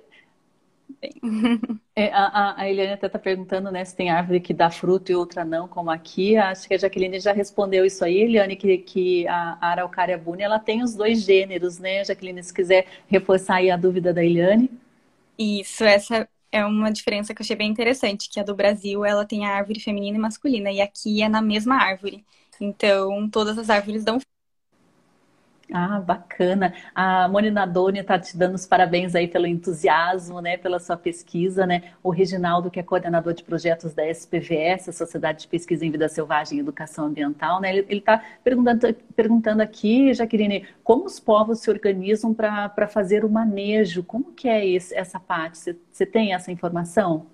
[1.95, 5.15] É, a, a, Eliane até está perguntando né, se tem árvore que dá fruto e
[5.15, 6.35] outra não, como aqui.
[6.35, 10.57] Acho que a Jaqueline já respondeu isso aí, Eliane, que, que a, Araucária buni ela
[10.57, 12.41] tem os dois gêneros, né, Jaqueline?
[12.43, 14.71] Se quiser reforçar aí a dúvida da Eliane.
[15.37, 19.25] Isso, essa é uma diferença que eu achei bem interessante, que a do Brasil ela
[19.25, 22.25] tem a árvore feminina e masculina, e aqui é na mesma árvore.
[22.59, 24.19] Então, todas as árvores dão
[25.73, 26.71] ah, bacana.
[26.93, 31.65] A Mônica Doni está te dando os parabéns aí pelo entusiasmo, né, pela sua pesquisa,
[31.65, 31.93] né?
[32.03, 36.59] O Reginaldo, que é coordenador de projetos da SPVS, Sociedade de Pesquisa em Vida Selvagem
[36.59, 37.75] e Educação Ambiental, né?
[37.75, 44.03] Ele está perguntando, perguntando aqui, Jaqueline, como os povos se organizam para fazer o manejo?
[44.03, 45.75] Como que é esse, essa parte?
[45.91, 47.25] Você tem essa informação?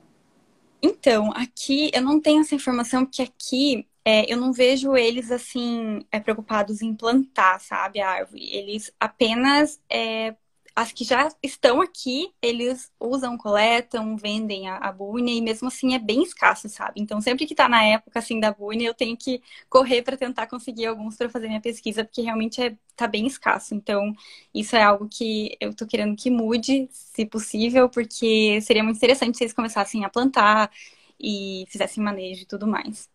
[0.81, 6.03] Então, aqui eu não tenho essa informação, porque aqui é, eu não vejo eles assim
[6.11, 8.43] é, preocupados em plantar, sabe, a árvore.
[8.51, 10.35] Eles apenas é,
[10.75, 14.95] as que já estão aqui, eles usam, coletam, vendem a, a
[15.27, 16.93] e mesmo assim é bem escasso, sabe?
[17.01, 20.47] Então sempre que tá na época assim da búnia, eu tenho que correr para tentar
[20.47, 23.75] conseguir alguns para fazer minha pesquisa, porque realmente é, tá bem escasso.
[23.75, 24.11] Então
[24.53, 29.37] isso é algo que eu tô querendo que mude, se possível, porque seria muito interessante
[29.37, 30.71] se eles começassem a plantar
[31.19, 33.07] e fizessem manejo e tudo mais.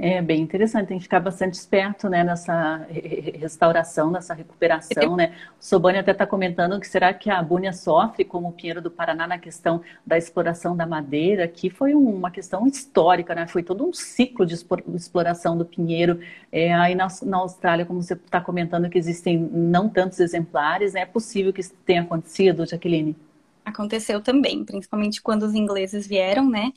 [0.00, 2.86] É bem interessante, tem que ficar bastante esperto né, nessa
[3.34, 5.16] restauração, nessa recuperação.
[5.16, 5.34] Né?
[5.60, 8.92] O Sobani até está comentando que será que a Búnia sofre, como o Pinheiro do
[8.92, 13.48] Paraná, na questão da exploração da madeira, que foi uma questão histórica, né?
[13.48, 14.54] foi todo um ciclo de
[14.94, 16.20] exploração do Pinheiro.
[16.52, 21.00] É, aí na, na Austrália, como você está comentando, que existem não tantos exemplares, né?
[21.00, 23.16] é possível que isso tenha acontecido, Jaqueline?
[23.64, 26.72] Aconteceu também, principalmente quando os ingleses vieram, né?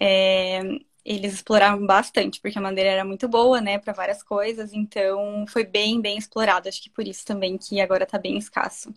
[0.00, 0.60] É,
[1.04, 5.64] eles exploraram bastante, porque a madeira era muito boa, né, para várias coisas, então foi
[5.64, 6.68] bem, bem explorado.
[6.68, 8.92] Acho que por isso também que agora tá bem escasso.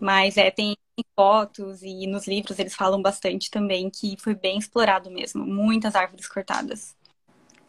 [0.00, 0.76] Mas é, tem
[1.14, 6.28] fotos e nos livros eles falam bastante também que foi bem explorado mesmo, muitas árvores
[6.28, 6.96] cortadas.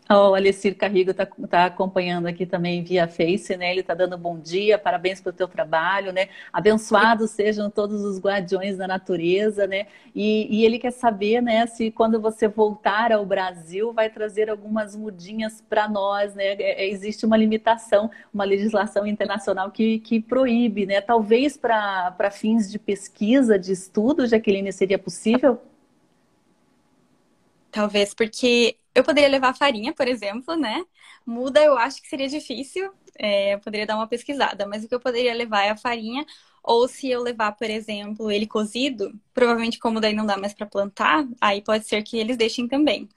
[0.29, 3.71] O Alessir Carrigo está tá acompanhando aqui também via Face, né?
[3.71, 6.29] Ele está dando bom dia, parabéns pelo teu trabalho, né?
[6.51, 9.87] Abençoados sejam todos os guardiões da natureza, né?
[10.15, 14.95] E, e, ele quer saber, né, se quando você voltar ao Brasil vai trazer algumas
[14.95, 16.45] mudinhas para nós, né?
[16.53, 21.01] É, é, existe uma limitação, uma legislação internacional que, que proíbe, né?
[21.01, 25.59] Talvez para fins de pesquisa, de estudo, Jaqueline, seria possível?
[27.71, 30.83] Talvez porque eu poderia levar farinha, por exemplo, né?
[31.25, 32.91] Muda eu acho que seria difícil.
[33.19, 36.25] É, eu poderia dar uma pesquisada, mas o que eu poderia levar é a farinha.
[36.63, 40.65] Ou se eu levar, por exemplo, ele cozido, provavelmente como daí não dá mais para
[40.65, 43.07] plantar, aí pode ser que eles deixem também.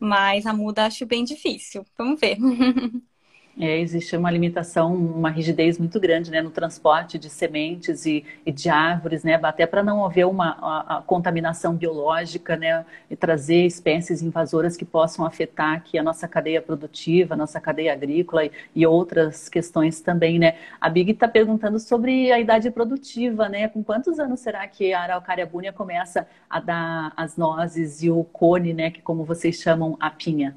[0.00, 1.84] Mas a muda acho bem difícil.
[1.98, 2.38] Vamos ver.
[3.58, 8.52] É, existe uma limitação, uma rigidez muito grande né, no transporte de sementes e, e
[8.52, 13.64] de árvores, né, até para não haver uma a, a contaminação biológica né, e trazer
[13.64, 18.52] espécies invasoras que possam afetar aqui a nossa cadeia produtiva, a nossa cadeia agrícola e,
[18.74, 20.38] e outras questões também.
[20.38, 20.58] Né.
[20.78, 25.00] A Big está perguntando sobre a idade produtiva, né, com quantos anos será que a
[25.00, 29.96] araucária búnia começa a dar as nozes e o cone, né, que como vocês chamam
[29.98, 30.54] a pinha?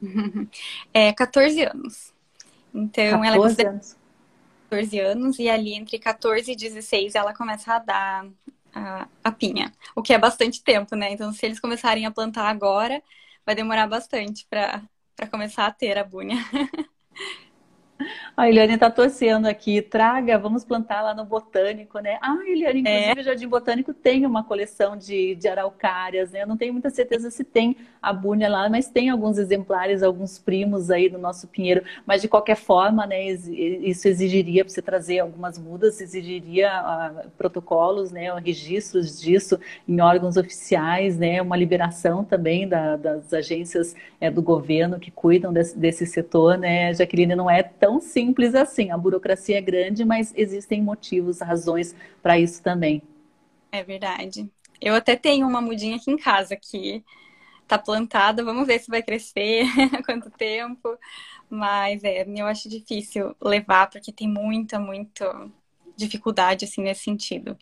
[0.94, 2.17] É 14 anos.
[2.74, 3.96] Então, 14 ela é anos.
[4.70, 8.26] 14 anos e ali entre 14 e 16 ela começa a dar
[8.74, 11.10] a, a pinha, o que é bastante tempo, né?
[11.10, 13.02] Então, se eles começarem a plantar agora,
[13.44, 14.82] vai demorar bastante para
[15.30, 16.36] começar a ter a bunha.
[18.36, 22.18] A Eliane está torcendo aqui, traga, vamos plantar lá no Botânico, né?
[22.22, 23.20] Ah, Eliane, inclusive é.
[23.20, 26.42] o Jardim Botânico tem uma coleção de, de araucárias, né?
[26.42, 30.38] Eu não tenho muita certeza se tem a búnia lá, mas tem alguns exemplares, alguns
[30.38, 31.82] primos aí do nosso pinheiro.
[32.06, 38.12] Mas de qualquer forma, né, isso exigiria, para você trazer algumas mudas, exigiria uh, protocolos,
[38.12, 44.42] né, registros disso em órgãos oficiais, né, uma liberação também da, das agências é, do
[44.42, 48.90] governo que cuidam desse, desse setor, né, Jaqueline, não é tão simples simples assim.
[48.90, 53.02] A burocracia é grande, mas existem motivos, razões para isso também.
[53.70, 54.50] É verdade.
[54.80, 57.04] Eu até tenho uma mudinha aqui em casa que
[57.66, 58.44] tá plantada.
[58.44, 59.64] Vamos ver se vai crescer,
[60.06, 60.98] quanto tempo.
[61.50, 65.50] Mas é, eu acho difícil levar porque tem muita, muita
[65.96, 67.56] dificuldade assim nesse sentido.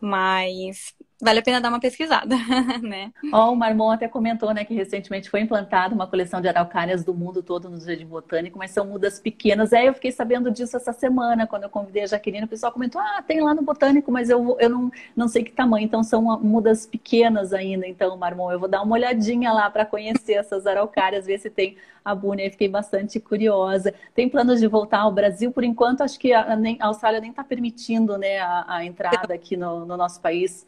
[0.00, 2.36] Mas vale a pena dar uma pesquisada,
[2.82, 3.12] né?
[3.32, 7.04] Ó, oh, o Marmon até comentou, né, que recentemente foi implantada uma coleção de araucárias
[7.04, 9.72] do mundo todo no Jardim Botânico, mas são mudas pequenas.
[9.72, 13.00] Aí eu fiquei sabendo disso essa semana, quando eu convidei a Jaqueline, o pessoal comentou,
[13.00, 16.22] ah, tem lá no Botânico, mas eu, eu não, não sei que tamanho, então são
[16.40, 17.86] mudas pequenas ainda.
[17.86, 21.76] Então, Marmon, eu vou dar uma olhadinha lá para conhecer essas araucárias, ver se tem
[22.04, 23.92] a Búnia, fiquei bastante curiosa.
[24.14, 25.52] Tem planos de voltar ao Brasil?
[25.52, 29.56] Por enquanto, acho que a, a Austrália nem está permitindo né, a, a entrada aqui
[29.56, 30.66] no, no nosso país.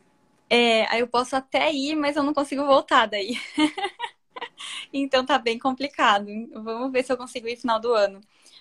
[0.51, 3.37] É, aí eu posso até ir, mas eu não consigo voltar daí.
[4.93, 6.27] então tá bem complicado.
[6.53, 8.21] Vamos ver se eu consigo ir no final do ano.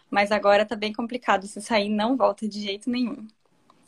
[0.09, 1.47] Mas agora tá bem complicado.
[1.47, 3.27] Se sair, não volta de jeito nenhum.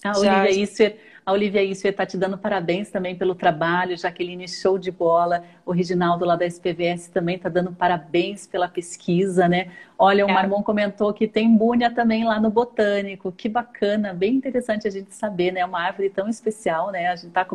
[0.04, 3.96] A Olivia Isfer, a Olivia Isfer tá te dando parabéns também pelo trabalho.
[3.96, 5.44] Jaqueline, show de bola.
[5.66, 9.72] O Reginaldo lá da SPVS também tá dando parabéns pela pesquisa, né?
[10.00, 10.34] Olha, o é.
[10.34, 13.32] Marmon comentou que tem búnia também lá no Botânico.
[13.32, 15.64] Que bacana, bem interessante a gente saber, né?
[15.64, 17.10] Uma árvore tão especial, né?
[17.10, 17.46] A gente está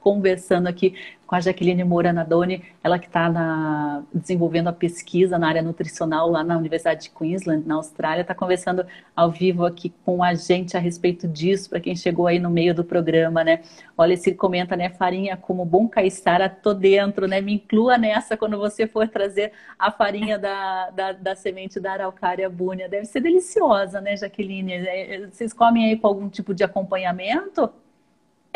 [0.00, 0.94] conversando aqui
[1.26, 6.44] com a Jaqueline Moura Nadoni, ela que está desenvolvendo a pesquisa na área nutricional lá
[6.44, 10.80] na Universidade de Queensland, na Austrália, está conversando ao vivo aqui com a gente a
[10.80, 13.60] respeito disso, para quem chegou aí no meio do programa, né?
[13.96, 14.90] Olha, se comenta, né?
[14.90, 17.40] Farinha como bom caiçara, tô dentro, né?
[17.40, 22.48] Me inclua nessa quando você for trazer a farinha da, da da, semente da araucária
[22.48, 22.88] búnia.
[22.88, 24.72] Deve ser deliciosa, né, Jaqueline?
[24.72, 27.70] É, é, vocês comem aí com algum tipo de acompanhamento?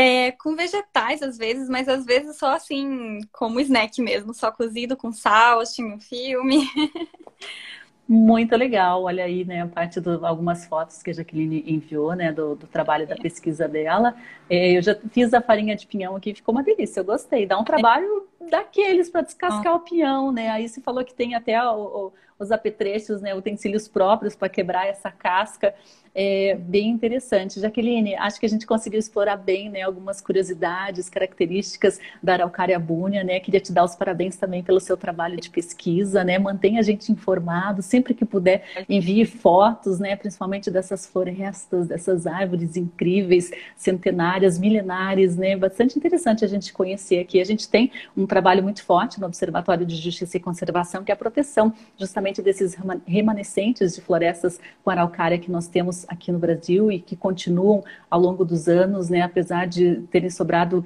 [0.01, 4.97] É, com vegetais às vezes, mas às vezes só assim, como snack mesmo, só cozido
[4.97, 6.65] com sal, assistindo filme.
[8.09, 12.33] Muito legal, olha aí, né, a parte de algumas fotos que a Jaqueline enviou, né,
[12.33, 14.17] do, do trabalho da pesquisa dela.
[14.49, 17.45] É, eu já fiz a farinha de pinhão aqui, ficou uma delícia, eu gostei.
[17.45, 19.77] Dá um trabalho daqueles para descascar ah.
[19.77, 20.49] o pinhão, né?
[20.49, 24.87] Aí você falou que tem até o, o, os apetrechos, né, utensílios próprios para quebrar
[24.87, 25.75] essa casca
[26.21, 27.61] é, bem interessante.
[27.61, 33.23] Jaqueline, acho que a gente conseguiu explorar bem né, algumas curiosidades, características da Araucária búnia,
[33.23, 33.39] né?
[33.39, 36.37] Queria te dar os parabéns também pelo seu trabalho de pesquisa, né?
[36.37, 40.17] Mantenha a gente informado, sempre que puder, envie fotos, né?
[40.17, 45.57] Principalmente dessas florestas, dessas árvores incríveis, centenárias, milenares, né?
[45.57, 47.41] Bastante interessante a gente conhecer aqui.
[47.41, 51.15] A gente tem um trabalho muito forte no Observatório de Justiça e Conservação, que é
[51.15, 56.91] a proteção justamente desses remanescentes de florestas com araucária que nós temos aqui no Brasil
[56.91, 60.85] e que continuam ao longo dos anos, né, apesar de terem sobrado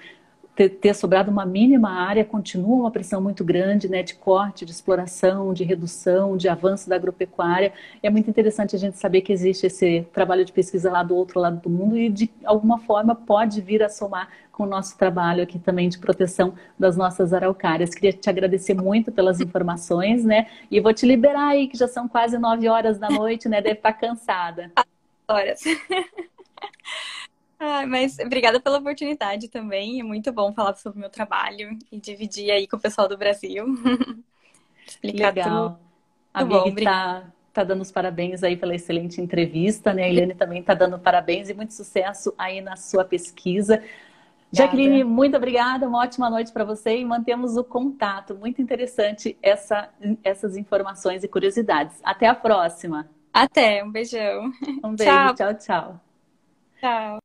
[0.55, 4.70] ter, ter, sobrado uma mínima área, continua uma pressão muito grande né, de corte, de
[4.70, 7.73] exploração, de redução, de avanço da agropecuária.
[8.03, 11.41] É muito interessante a gente saber que existe esse trabalho de pesquisa lá do outro
[11.41, 15.43] lado do mundo e de alguma forma pode vir a somar com o nosso trabalho
[15.43, 17.95] aqui também de proteção das nossas araucárias.
[17.95, 20.49] Queria te agradecer muito pelas informações, né?
[20.70, 23.62] E vou te liberar aí, que já são quase nove horas da noite, né?
[23.62, 24.70] Deve estar cansada
[25.33, 25.62] horas.
[27.59, 30.01] ah, mas obrigada pela oportunidade também.
[30.01, 33.16] É muito bom falar sobre o meu trabalho e dividir aí com o pessoal do
[33.16, 33.64] Brasil.
[34.87, 35.70] Explicar Legal.
[35.70, 35.78] tudo.
[36.35, 40.05] A Big está tá dando os parabéns aí pela excelente entrevista, né?
[40.05, 43.83] A Eliane também está dando parabéns e muito sucesso aí na sua pesquisa.
[44.51, 48.35] Jaqueline, muito obrigada, uma ótima noite para você e mantemos o contato.
[48.35, 49.89] Muito interessante essa,
[50.22, 51.99] essas informações e curiosidades.
[52.05, 53.09] Até a próxima.
[53.33, 54.53] Até, um beijão.
[54.85, 55.55] Um beijo, tchau, tchau.
[55.55, 56.01] Tchau.
[56.80, 57.18] tchau.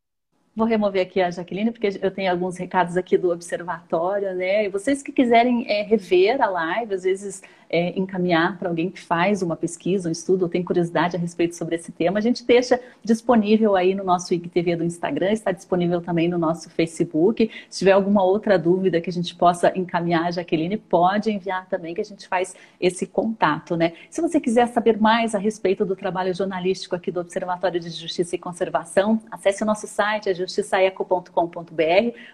[0.55, 4.65] Vou remover aqui a Jaqueline, porque eu tenho alguns recados aqui do observatório, né?
[4.65, 8.99] E vocês que quiserem é, rever a live, às vezes é, encaminhar para alguém que
[8.99, 12.45] faz uma pesquisa, um estudo, ou tem curiosidade a respeito sobre esse tema, a gente
[12.45, 17.49] deixa disponível aí no nosso IGTV do Instagram, está disponível também no nosso Facebook.
[17.69, 22.01] Se tiver alguma outra dúvida que a gente possa encaminhar Jaqueline, pode enviar também, que
[22.01, 23.93] a gente faz esse contato, né?
[24.09, 28.35] Se você quiser saber mais a respeito do trabalho jornalístico aqui do Observatório de Justiça
[28.35, 31.31] e Conservação, acesse o nosso site, é justiçaeco.com.br.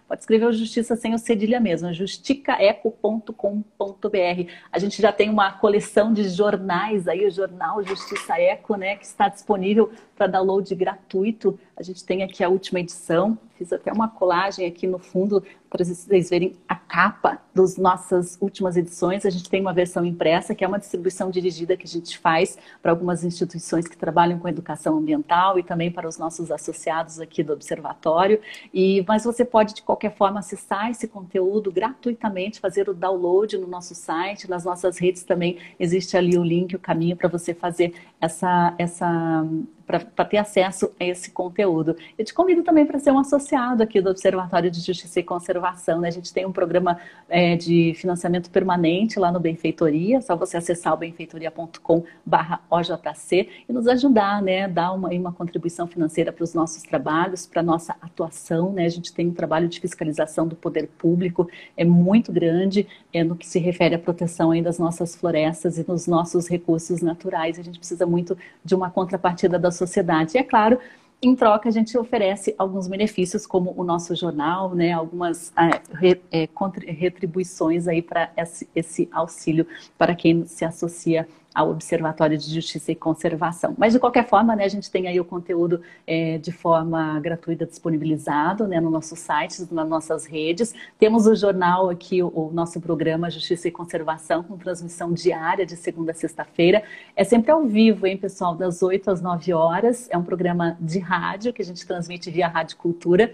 [0.07, 4.51] Pode escrever o Justiça sem o cedilha mesmo, justicaeco.com.br.
[4.71, 8.97] A gente já tem tem uma coleção de jornais aí, o jornal Justiça Eco, né,
[8.97, 11.57] que está disponível para download gratuito.
[11.77, 15.41] A gente tem aqui a última edição, fiz até uma colagem aqui no fundo
[15.73, 19.25] para vocês verem a capa das nossas últimas edições.
[19.25, 22.59] A gente tem uma versão impressa, que é uma distribuição dirigida que a gente faz
[22.79, 27.41] para algumas instituições que trabalham com educação ambiental e também para os nossos associados aqui
[27.41, 28.39] do Observatório.
[28.71, 33.65] E, mas você pode, de qualquer forma, acessar esse conteúdo gratuitamente, fazer o download no
[33.65, 37.95] nosso site, nas nossas redes também existe ali o link, o caminho para você fazer
[38.21, 39.43] essa, essa
[39.85, 41.95] para ter acesso a esse conteúdo.
[42.17, 45.99] Eu te convido também para ser um associado aqui do Observatório de Justiça e Conservação.
[45.99, 46.07] Né?
[46.07, 46.97] A gente tem um programa
[47.29, 53.87] é, de financiamento permanente lá no Benfeitoria, é só você acessar o benfeitoria.com/ojc e nos
[53.87, 58.71] ajudar, né, dar uma, uma contribuição financeira para os nossos trabalhos, para a nossa atuação.
[58.71, 58.85] Né?
[58.85, 63.35] A gente tem um trabalho de fiscalização do poder público, é muito grande é, no
[63.35, 67.59] que se refere à proteção aí das nossas florestas e dos nossos recursos naturais.
[67.59, 70.37] A gente precisa muito de uma contrapartida da sociedade.
[70.37, 70.79] E é claro,
[71.25, 76.21] em troca, a gente oferece alguns benefícios, como o nosso jornal, né, algumas é, re,
[76.29, 76.49] é,
[76.91, 78.29] retribuições aí para
[78.75, 79.65] esse, auxílio
[79.97, 83.75] para quem se associa ao Observatório de Justiça e Conservação.
[83.77, 87.65] Mas, de qualquer forma, né, a gente tem aí o conteúdo é, de forma gratuita
[87.65, 90.73] disponibilizado né, no nosso site, nas nossas redes.
[90.97, 95.75] Temos o jornal aqui, o, o nosso programa Justiça e Conservação, com transmissão diária de
[95.75, 96.83] segunda a sexta-feira.
[97.15, 100.07] É sempre ao vivo, hein, pessoal, das 8 às 9 horas.
[100.09, 103.33] É um programa de rádio que a gente transmite via Rádio Cultura.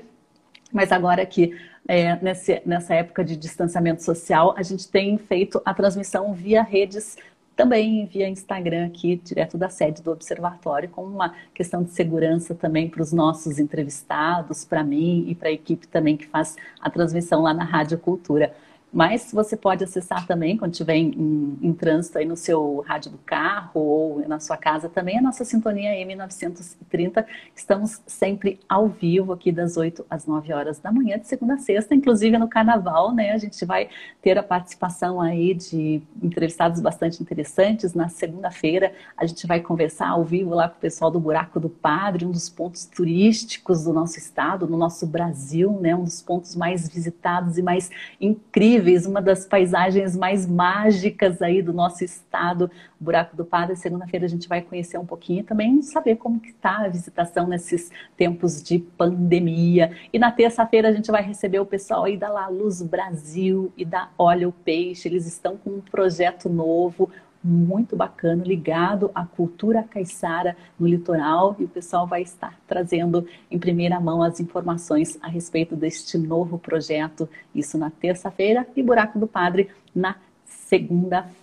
[0.72, 1.58] Mas agora aqui,
[1.88, 7.18] é, nesse, nessa época de distanciamento social, a gente tem feito a transmissão via redes
[7.60, 12.90] também via Instagram aqui, direto da sede do Observatório, com uma questão de segurança também
[12.90, 17.42] para os nossos entrevistados, para mim e para a equipe também que faz a transmissão
[17.42, 18.56] lá na Rádio Cultura.
[18.92, 23.12] Mas você pode acessar também, quando estiver em, em, em, trânsito aí no seu rádio
[23.12, 27.24] do carro ou na sua casa também, a nossa sintonia M930.
[27.56, 31.58] Estamos sempre ao vivo aqui das 8 às 9 horas da manhã, de segunda a
[31.60, 33.32] sexta, inclusive no carnaval, né?
[33.32, 33.90] A gente vai
[34.24, 37.94] ter a participação aí de entrevistados bastante interessantes.
[37.94, 41.70] Na segunda-feira, a gente vai conversar ao vivo lá com o pessoal do Buraco do
[41.70, 45.96] Padre, um dos pontos turísticos do nosso estado, no nosso Brasil, né?
[45.96, 51.62] Um dos pontos mais visitados e mais incríveis incríveis, uma das paisagens mais mágicas aí
[51.62, 53.76] do nosso estado, Buraco do Padre.
[53.76, 57.46] Segunda-feira a gente vai conhecer um pouquinho e também saber como que está a visitação
[57.46, 59.92] nesses tempos de pandemia.
[60.14, 63.84] E na terça-feira a gente vai receber o pessoal aí da La Luz Brasil e
[63.84, 65.08] da Olha o Peixe.
[65.08, 67.10] Eles estão com um projeto novo,
[67.44, 73.58] muito bacana, ligado à cultura caiçara no litoral e o pessoal vai estar trazendo em
[73.58, 79.28] primeira mão as informações a respeito deste novo projeto, isso na terça-feira e Buraco do
[79.28, 80.16] Padre na
[80.46, 81.39] segunda-feira.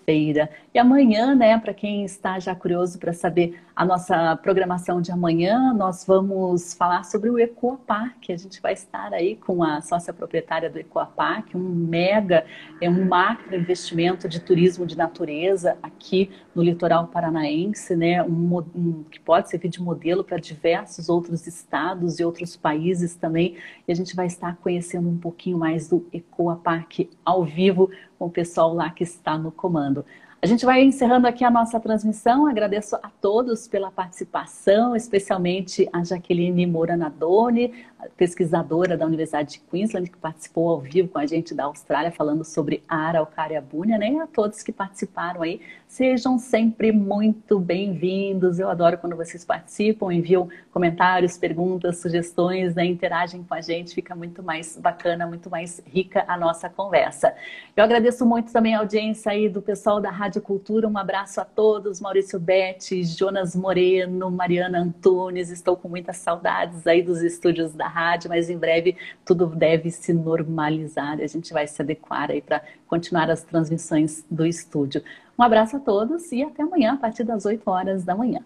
[0.73, 5.75] E amanhã, né, para quem está já curioso para saber a nossa programação de amanhã,
[5.75, 8.31] nós vamos falar sobre o Ecoapark.
[8.31, 12.47] A gente vai estar aí com a sócia proprietária do Ecoapark, um mega,
[12.81, 19.05] é um macro investimento de turismo de natureza aqui no litoral paranaense, né, um, um
[19.11, 23.57] que pode servir de modelo para diversos outros estados e outros países também.
[23.87, 28.31] E a gente vai estar conhecendo um pouquinho mais do Ecoapark ao vivo com o
[28.31, 29.96] pessoal lá que está no comando.
[30.43, 32.47] A gente vai encerrando aqui a nossa transmissão.
[32.47, 37.73] Agradeço a todos pela participação, especialmente a Jaqueline Moura Nadoni,
[38.17, 42.45] pesquisadora da Universidade de Queensland, que participou ao vivo com a gente da Austrália, falando
[42.45, 44.13] sobre a araucária búnia, né?
[44.13, 45.61] E a todos que participaram aí.
[45.97, 48.59] Sejam sempre muito bem-vindos.
[48.59, 52.85] Eu adoro quando vocês participam, enviam comentários, perguntas, sugestões, né?
[52.85, 53.95] interagem com a gente.
[53.95, 57.35] Fica muito mais bacana, muito mais rica a nossa conversa.
[57.75, 60.87] Eu agradeço muito também a audiência aí do pessoal da Rádio Cultura.
[60.87, 61.99] Um abraço a todos.
[61.99, 65.51] Maurício Betti, Jonas Moreno, Mariana Antunes.
[65.51, 70.13] Estou com muitas saudades aí dos estúdios da rádio, mas em breve tudo deve se
[70.13, 71.19] normalizar.
[71.23, 75.03] A gente vai se adequar aí para continuar as transmissões do estúdio.
[75.39, 78.41] Um abraço a todos e até amanhã, a partir das 8 horas da manhã.